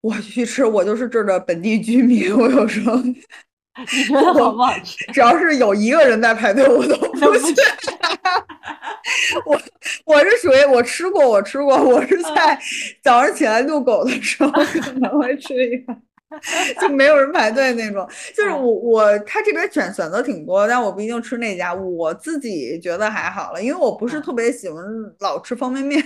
[0.02, 2.96] 我去吃，我就是这儿的本地居民， 我有时候。
[3.80, 5.06] 你觉得好不好吃？
[5.14, 7.54] 只要是有一个人在排队，我都 不去。
[9.46, 9.60] 我
[10.06, 12.60] 我是属于我吃过，我吃过，我是在
[13.02, 15.96] 早上起来遛狗的时候可能会吃一个。
[16.80, 21.74] 就没有人排队那种，就是我我他这边选选择挺多，但我不一定吃那家。
[21.74, 24.84] 我自己觉得还好了，因为我不是特别喜欢
[25.20, 26.02] 老吃方便面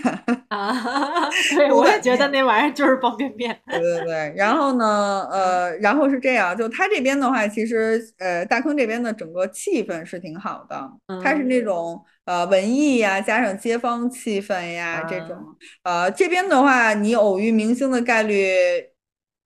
[0.49, 1.29] 啊。
[1.55, 3.57] 对，我也觉得那玩意儿就是方便面。
[3.69, 10.89] 对对对，然后呢， 呃，然后是这样，就他这边的话，其实呃，大坑这边的整个气氛是挺好的，
[11.23, 15.37] 它是那种呃文艺呀，加上街坊气氛呀这种。
[15.83, 18.94] 呃，这边的话，你偶遇明星的概率。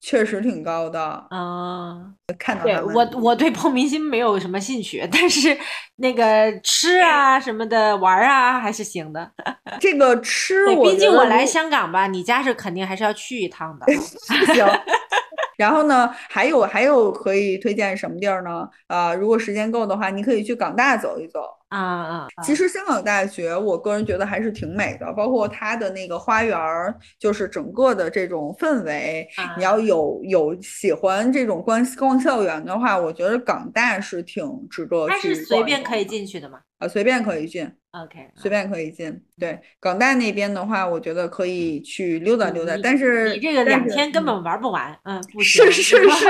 [0.01, 1.97] 确实挺高的啊！
[2.37, 5.57] 看到对我，我对碰明星没有什么兴趣，但是
[5.97, 9.29] 那个吃啊什么的玩啊还是行的。
[9.79, 13.85] 这个吃，毕竟我来香港吧，你家是肯定还是要去一趟的。
[14.53, 14.65] 行，
[15.59, 18.65] 然后呢，还有还有可以推荐什么地儿呢？
[18.87, 22.27] 呃，如果时间够的话，你可以去港大走一走啊啊。
[22.41, 29.27] 其实香港大学，我个人觉得还是挺美的，包括它的那个花园儿，就是整个的这种氛围。
[29.57, 35.13] 你要有有喜欢这种逛逛校园的话，我觉得港大是挺值得去。
[35.13, 36.59] 它是随便可以进去的吗？
[36.79, 37.71] 啊，随便可以进。
[37.91, 39.19] OK，随便可以进。
[39.39, 42.77] 对，港大那边的话，我觉得可以去溜达溜达。
[42.83, 44.95] 但是你这个两天根本玩不完。
[45.03, 46.27] 嗯，是是是，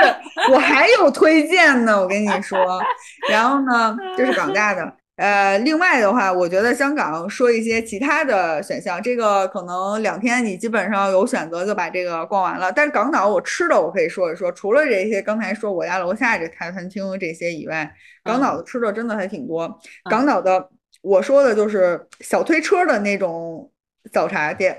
[0.51, 2.81] 我还有推荐呢，我跟你说。
[3.29, 4.98] 然后呢，这是港大的。
[5.19, 12.71] 呃，另外的话，我觉得香港说一些其他的选项，这个可能两天你基本上有选择就把这个逛完了。
[12.71, 17.93] 但是港岛我吃的我可以说一说，除了这些刚才说我家楼下这茶餐厅这些以外，
[18.23, 19.79] 港岛的吃的真的还挺多。
[20.09, 20.69] 港岛的。
[21.01, 23.71] 我说的就是小推车的那种
[24.11, 24.77] 早茶店，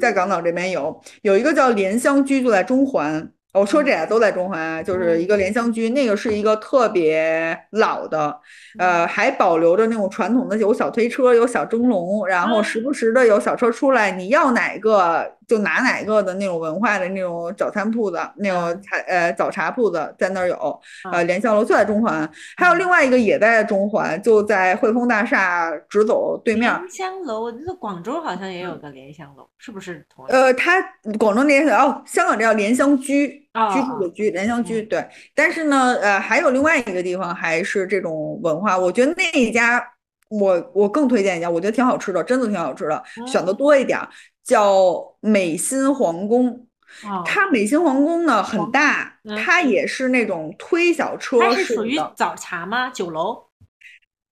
[0.00, 3.30] 在港岛这边有有一个叫莲香居，就在中环。
[3.54, 8.36] 我说这俩都在中环，就是一个莲香居，那个是一个特别老的，
[8.78, 15.34] 呃，还保留着那种传统的有小推车，有小蒸笼，然后时不时的有小车出来，你要哪个？
[15.46, 20.80] 就拿哪个的那种文化的那种早餐铺子，那种茶呃早茶铺子在那儿有，
[21.12, 26.72] 呃莲香楼就在中环，还有另外一个也在中环，就在汇丰大厦直走对面。
[26.78, 30.24] 莲香楼，那广州好像也有个莲香楼，是不是同？
[30.26, 30.80] 呃，它
[31.18, 35.06] 广州莲香哦，香港这叫莲香居，居住的居，莲香居对。
[35.34, 39.84] 但是呢，呃，还有另外一个地方还是这种文化，我觉得那一家
[40.30, 43.98] 我我更推荐一家，我觉得挺好吃的，真的挺好吃的，选的多一点。
[44.44, 46.66] 叫美心皇宫，
[47.24, 52.90] 它美心皇宫呢很大，它也是那种推小车它是属于早茶吗？
[52.90, 53.44] 酒楼？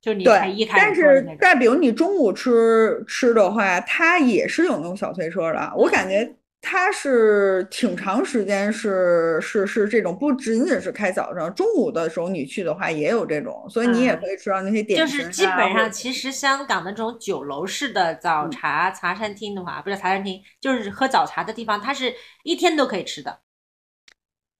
[0.00, 6.36] 就你对，一但是但比如你中午吃吃的话，它也是有那种小推车的，我感觉。
[6.64, 15.18] 它是挺长时间，是是是这种，不仅仅是开早上，中午的时候你去的话也有这种，所以你也可以吃到那些点心。
[15.18, 23.40] 就是基本上，其实香港的这种酒楼式的早茶茶餐厅的话，不是茶餐厅，就是喝早茶的地方，它是一天都可以吃的。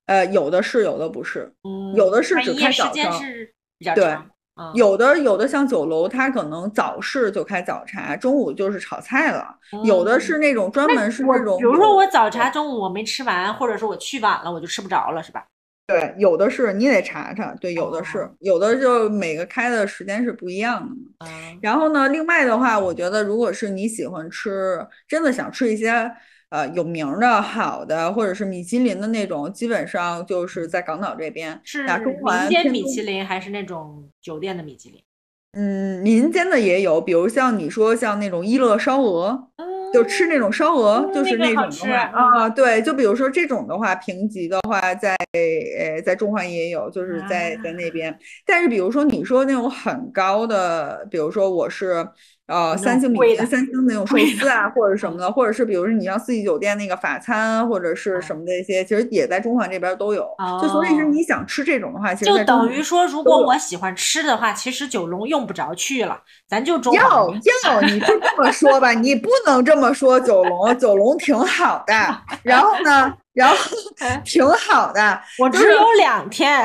[0.07, 1.55] 呃，有的是，有的不是，
[1.95, 3.55] 有的是只开早上，是
[4.75, 9.47] 有的有的像酒楼，他可能早市就开早茶，中午就是炒菜了。
[9.85, 15.45] 有的是那种专门是那种，比如说我早茶中午我没吃完，或者说我去晚了，我就吃不着了，是吧？
[15.87, 17.55] 对，有的是你得查查。
[17.55, 21.27] 对，有的是，有的就每个开的时间是不一样的。
[21.61, 26.11] 然后呢，另外的话，我觉得如果是你喜欢吃，真的想吃一些。
[26.53, 31.59] 呃，有名的、好的，或者是米其林的那种，基本上就是在港岛这边。
[31.65, 35.01] 是民间米其林还是那种酒店的米其林？
[35.55, 39.49] 嗯，民间的也有，比如像你说像那种一乐烧鹅。
[39.93, 48.19] 就吃那种烧鹅，就是那种的话啊，对，就比如说这种的话，评级的话，在呃在中环也有，就是在在那边。
[48.47, 52.09] 但是比如说你说那种很高的，比如说我是
[52.47, 60.27] 呃三星米其林三星那种寿司啊，或者什么的，或者是比如说你像四季酒店那个法餐或者是什么的一些，其实也在中环这边都有。
[60.63, 66.19] 就所以是你想吃这种的话，其实就等于说，如果我喜欢吃的话，其实九龙用不着去了，
[66.49, 67.29] 咱就中要
[67.65, 69.83] 要你就这么说吧，你不能这么。
[69.83, 71.93] 这么说九龙，九龙挺好的。
[72.45, 73.57] 然后呢，然后
[74.23, 75.21] 挺好的。
[75.41, 76.65] 我只有两天。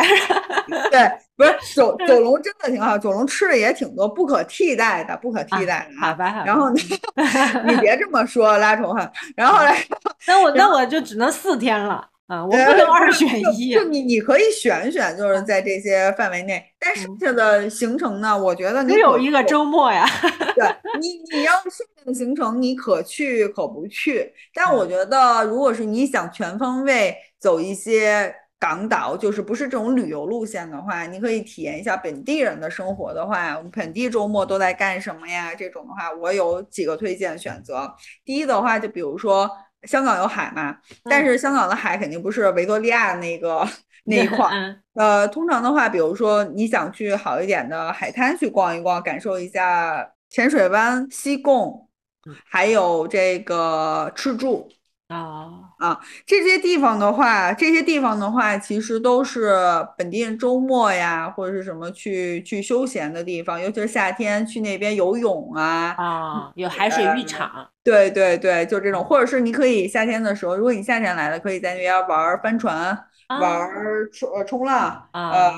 [0.91, 6.01] 对，不是九九龙真的挺好，九龙吃的也挺多，不可替代的，不可替代的。
[6.01, 6.43] 好吧。
[6.45, 6.81] 然后你
[7.69, 9.07] 你别这么说，拉仇恨。
[9.35, 9.77] 然后来，
[10.25, 12.09] 那我那我就只能四天了。
[12.25, 13.73] 啊，我不能二选一。
[13.73, 16.61] 就你，你可以选选，就是在这些范围内。
[16.77, 18.37] 但剩下的行程呢？
[18.37, 20.05] 我觉得你有一个周末呀。
[20.53, 20.67] 对
[20.99, 24.33] 你，你要剩下的行程，你可去可不去。
[24.53, 35.53] 但我觉得，如果是你想全方位走一些港岛，就是不是这种旅游路线的话，你可以体验一下本地人的生活的话，本地周末都在干什么呀？
[35.55, 37.93] 这种的话，我有几个推荐选择。
[38.25, 39.49] 第一的话，就比如说。
[39.83, 40.75] 香港有海嘛？
[41.03, 43.65] 但是香港的海肯定不是维多利亚那个
[44.05, 44.75] 那一块儿。
[44.95, 51.87] 呃，通常的话，比如说你想去好一点的海滩去逛一逛，感受一下浅水湾、西贡，
[52.49, 54.67] 还有这个赤柱
[55.09, 55.47] 啊
[55.79, 59.55] 啊这些地方的话，这些地方的话，其实都是
[59.97, 67.69] 本地人周末呀或者是什么去去休闲的地方，尤其是夏天去那边游泳啊啊，有海水浴场。
[67.83, 72.97] 对对对，就这种，或者是你可以夏天的时候，如果你夏天来了，可以在那边玩帆船。
[73.27, 73.69] 玩
[74.13, 75.51] 冲呃冲浪，呃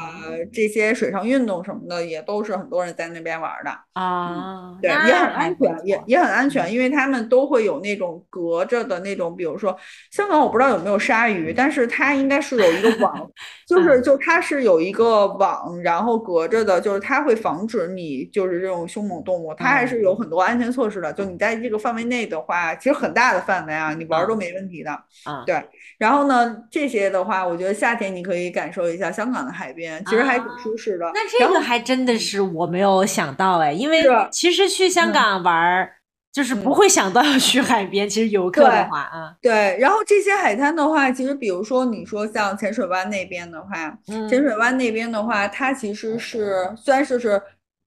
[0.52, 9.78] 这些水上运动什么的也都是很多人在那边玩的啊，对，也很安全，也也很安全，因为他们都会有那种隔着的那种，比如说
[10.10, 13.30] 香港我不知道有没有鲨鱼，但是它应该是有一个网，
[13.70, 24.90] 就是就它是有一个网，然后隔着的，就是它会防止你就是这种凶猛动物，它还是有很多安全措施的，就你在这个范围内的话，其实很大的范围啊，你玩都没问题的，
[25.26, 25.64] 啊，对，
[26.00, 27.59] 然后呢这些的话，我。
[27.60, 31.12] 我觉得夏天你可以感受一下香港的海边，其实还挺舒适的。
[31.14, 34.02] 那这个还真的是我没有想到哎，因为
[34.32, 35.92] 其实去香港玩儿
[36.32, 38.08] 就是不会想到要去海边。
[38.08, 39.78] 其实游客的话啊，对。
[39.78, 43.94] 然后这些海滩的话，其实比如说你说像浅水湾那边的话，
[44.30, 47.42] 浅水湾那边的话，它其实是虽然说是。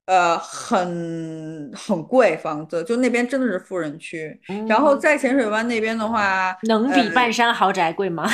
[0.04, 4.36] 呃，很很贵房子，就那边真的是富人区。
[4.68, 8.28] 然后在浅水湾那边的话，能比半山豪宅贵吗？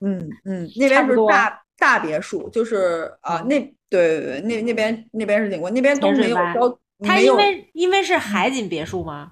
[0.00, 9.30] 嗯嗯，那边是大大别墅，就是啊，那对对对，那那边那边是景观，那边都没有高，它因为因为是海景别墅吗？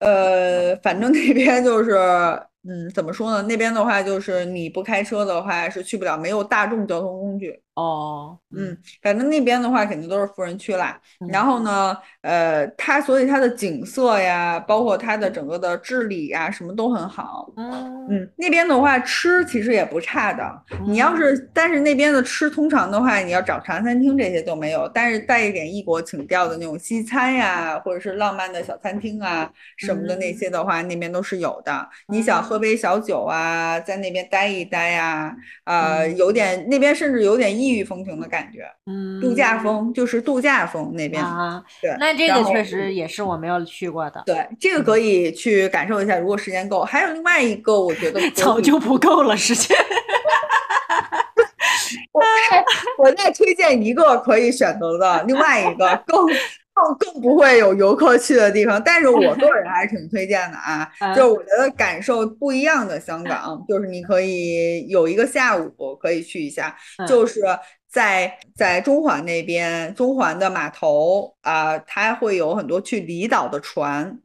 [0.00, 1.92] 呃，反正那边就是。
[2.66, 3.42] 嗯，怎么说呢？
[3.42, 7.60] 那边的话，就是你不开车的话是去不了，没有大众交通工具。
[7.74, 10.96] 哦，嗯，反正那边的话肯定都是富人区啦。
[11.28, 17.52] 然后呢，呃，它所以它的景色呀，包括它的整个的治理呀，什么都很好。
[17.56, 20.44] 嗯嗯，那边的话吃其实也不差的。
[20.86, 31.88] 你要是，但是那边的吃通常的话，你要找茶餐厅这些都没有，但是带一点异国情调的那种西餐呀，或者是浪漫的小餐厅啊什么的那些的话，那边都是有的。
[32.08, 41.62] 你想喝杯小酒啊，在那边待一待呀，呃，有点那边甚至有点异域风情的感觉，嗯，度假风就是度假风那边啊。
[41.80, 44.22] 对，那这个确实也是我没有去过的。
[44.26, 46.82] 对，这个可以去感受一下，如果时间够。
[46.82, 49.76] 还有另外一个，我觉得 早就不够了时间。
[52.12, 52.22] 我
[52.98, 56.26] 我再推荐一个可以选择的，另外一个更。
[56.74, 65.70] 更更不会有游客去的地方，但是我个人还是挺推荐的啊， 就是我觉得感受不一样的香港，就是你可以有一个下午
[66.00, 66.76] 可以去一下，
[67.08, 67.42] 就是。
[67.94, 74.18] 在在中环那边，中环的码头啊，它会有很多去离岛的船。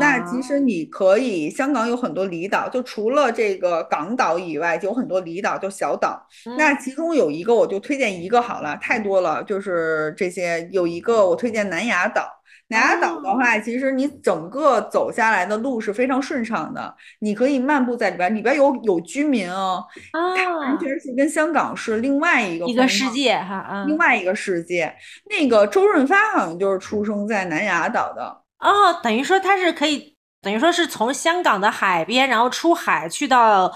[0.00, 6.26] 那其实你可以，香港有很多离岛，就除了这个港岛以外，就有很多离岛，就小岛。
[6.56, 12.26] 那其中有一个，我就推荐一个好了，太多了，就是这些有一个我推荐南丫岛。
[12.68, 19.84] 南丫岛的话，其实你整个走下来的路是非常顺畅的，你可以漫步在里边，里边有有居民哦，
[20.36, 24.92] 它完全是跟香港是另外一个一个世界哈，另外一个世界。
[25.30, 33.72] 那个周润发好像就是出生在南丫岛的哦，等于说它是可以，等于说是从香港的海边，然后出海去到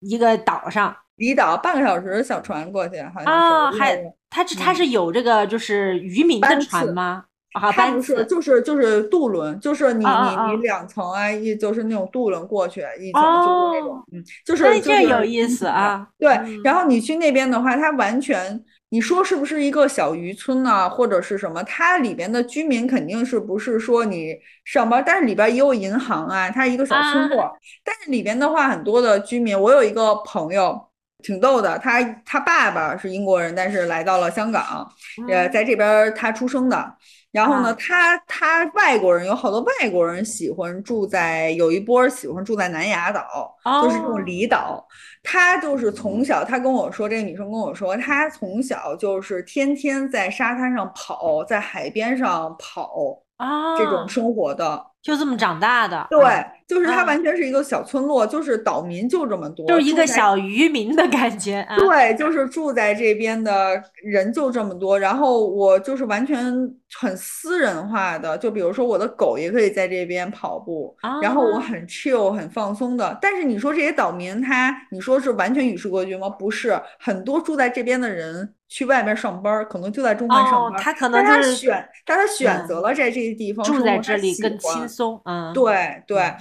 [0.00, 3.30] 一个岛上，离岛半个小时小船过去，好像是。
[3.30, 7.24] 啊，还他他是有这个就是渔民的船吗？
[7.52, 16.06] 它不是，就是就是渡轮，就是你你你两层啊，一就是那种渡轮过去，一层就是那种，嗯，就是这有意思啊。
[16.16, 16.30] 对，
[16.62, 21.62] 然后你去那边的话，它完全，你说是不是一个小渔村呢，或者是什么？
[21.62, 27.50] 它里边的居民肯定是不是说你上班，但是里边也有银行啊，它是一个小村落。
[27.84, 30.88] 但是里边的话，很多的居民，我有一个朋友
[31.22, 34.86] 挺逗的，他他爸爸是英国人，但是来到了香港，
[35.28, 36.96] 呃，在这边他出生的。
[37.30, 44.84] 然后呢，他他外国人有好多外国人喜欢住在，有一波喜欢住在南丫岛，就是这种离岛。
[45.22, 54.89] 他就是从小，她跟我说，这个女生跟我说，她从小就是天天在沙滩上跑，在海边上跑啊，这种生活的。
[55.02, 56.20] 就这么长大的，对，
[56.68, 61.66] 就是它完全是一个小村落，就是岛民就这么多，就是一个小渔民的感觉。
[61.78, 66.52] 对，就是住在这边的人就这么多，然后我就是完全
[66.98, 73.18] 很私人化的，就比如说我的狗也可以在这边跑步，然后我很 chill 很放松的。
[73.22, 76.28] 但是你说这些岛民他，你说是完全与世隔绝吗？
[76.28, 78.52] 不是，很多住在这边的人。
[78.72, 80.80] 去外面上班，可能就在中环上班。
[80.80, 85.22] 他可能他选，但他选择了在这个地方住在这里更轻松。
[85.24, 86.34] 嗯，对对，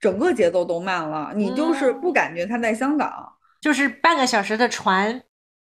[0.00, 3.10] 整个节奏都慢了，你就是不感觉他在香港，
[3.60, 5.20] 就是半个小时的船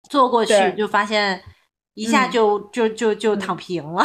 [0.10, 1.44] 坐过去，就发现
[1.94, 4.04] 一下就就就就躺平了。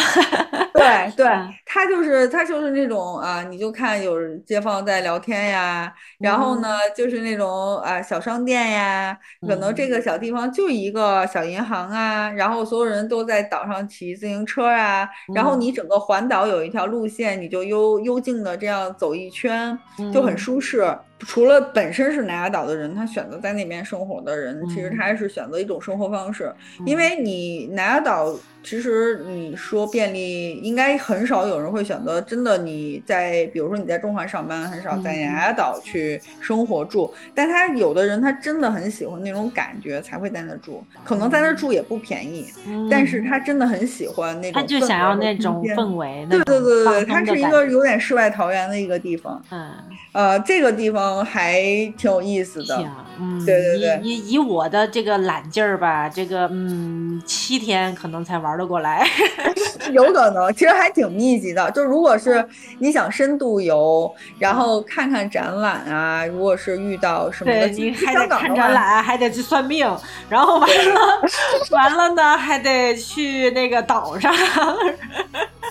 [0.76, 1.26] 对对，
[1.64, 9.16] 他他就是他就是那种啊，你就看有街坊在聊天呀，然后呢就是那种啊小商店呀，
[9.46, 19.78] 可能这个小地方就一个小银行啊，然后所有人都在岛上骑自行车啊，然后你整个环岛有一条路线，你就幽幽静的这样走一圈，
[20.12, 20.98] 就很舒适。
[21.18, 26.52] 除了本身是南丫岛的人，他选择在那边生活的人，其实他是选择一种生活方式，
[26.84, 28.34] 因为你南丫岛。
[28.62, 32.20] 其实你说便利，应该很少有人会选择。
[32.22, 37.14] 真的，你在比如说你在中环上班，很少在南丫岛去生活住。
[37.32, 40.82] 但他有的人，他真的很喜欢那种感觉，才会在那住。
[41.04, 42.44] 可能在那住也不便宜，
[42.90, 44.60] 但是他真的很喜欢那种。
[44.60, 46.26] 他就想要那种氛围。
[46.28, 49.40] 对对对对，它是一个有点世外桃源的一个地方。
[49.52, 49.70] 嗯。
[50.10, 51.60] 呃，这个地方还
[51.96, 52.84] 挺有意思的。
[53.18, 54.00] 嗯，对对对。
[54.02, 58.56] 以以我的这个懒劲儿吧，这个嗯，七天可能才玩。
[58.56, 59.06] 得过来，
[59.92, 61.70] 有可能，其实还挺密集的。
[61.72, 62.42] 就如果是
[62.78, 69.86] 你想深度游，然后看看展览啊，如果是遇到什么，对，你还得看展览，还得去算命，
[70.30, 71.00] 然后完了，
[71.70, 74.32] 完了呢，还得去那个岛上。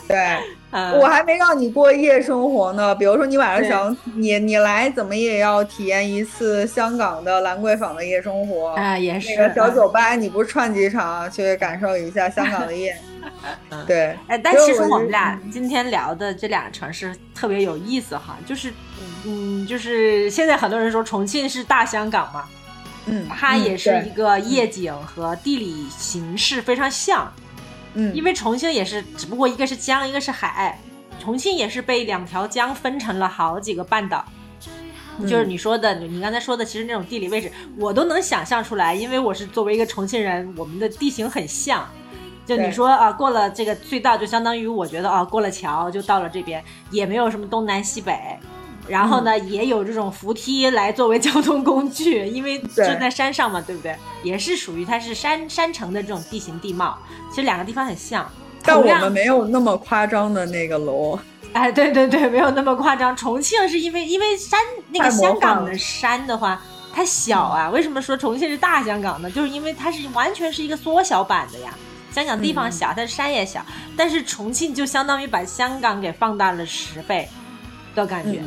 [0.07, 0.37] 对，
[0.99, 2.93] 我还没让你过夜生活呢。
[2.95, 8.69] 比如说你晚上想你你来，怎么也要体验一次香港的兰桂坊的夜生活。
[8.75, 12.95] 啊，也是那个小酒吧，你不是串几场去感受一下香港的夜？
[13.87, 18.71] 对，哎，但其实我们俩今天聊的这两个城市特别有意思哈，就是
[19.25, 22.43] 嗯，就是现在很多人说重庆是大香港嘛，
[23.07, 27.31] 嗯，它也是一个夜景和地理形势非常像。
[27.37, 27.44] 嗯，
[28.13, 30.77] 因为重庆也是，只不过一个是江，一个是海，
[31.19, 34.23] 重庆也是被两条江分成了好几个半岛。
[35.21, 41.87] 就是你说的，你刚才说的，其实那种地理位置我都能想象出来，因为我是作为一个重庆人，我们的地形很像。
[42.45, 48.37] 就你说啊，过了这个隧道，就相当于我觉得啊，过了桥就到了这边，也没有什么东南西北。
[48.87, 53.95] 然后呢，也有这种扶梯来作为 交通工具，因为就在山上嘛，对不对？
[54.23, 56.97] 也是属于它是山山城的这种地形地貌。
[57.29, 58.29] 其实两个地方很像，
[58.63, 61.17] 但我们没有那么夸张的那个楼。
[61.53, 63.15] 哎，对对对，没有那么夸张。
[63.15, 64.59] 重庆是因为因为山
[64.89, 66.61] 那个香港的山的话，
[66.93, 67.69] 它小啊。
[67.69, 69.31] 为什么说重庆是大香港呢？
[69.31, 71.73] 就是因为它是完全是一个缩小版的呀。
[72.11, 73.65] 香港地方小，它山也小，
[73.95, 77.27] 但是重庆就相当于把香港给放大了十倍
[77.93, 78.41] 的感觉。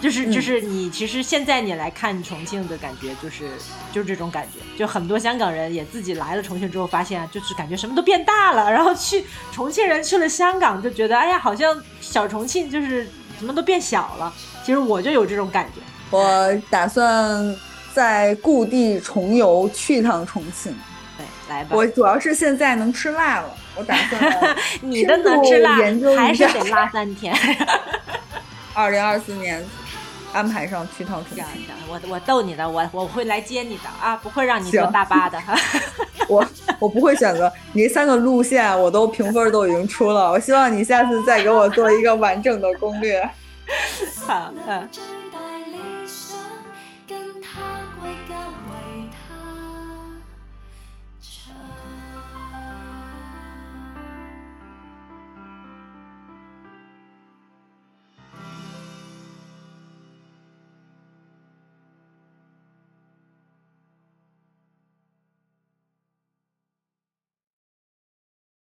[0.00, 3.48] 就是就是你其实现在你来看重庆的感觉就是
[3.92, 14.32] 就是这种感觉，就很多香港人也自己来了重庆之后发现啊，就是感觉什么都变大了，然后去重庆人去了香港就觉得哎呀好像小重庆就是什么都变小了。
[14.64, 15.80] 其实我就有这种感觉，
[16.10, 17.56] 我打算
[17.92, 20.76] 在故地重游去一趟重庆。
[21.16, 21.70] 对，来吧。
[21.74, 25.74] 我主要是现在能吃辣了，我打算 你的能吃辣
[26.16, 27.34] 还是得辣三天。
[28.74, 29.66] 二零二四年。
[30.32, 31.44] 安排上去趟重庆，
[31.88, 35.56] 我我逗你的，我我会来接你的啊，不会让你坐大巴的哈。
[36.28, 36.44] 我
[36.78, 43.28] 我不会选择你三个路线，我都评分都已经出了，我希望你下次再给我做一个完整的攻略。
[44.26, 44.88] 好，嗯。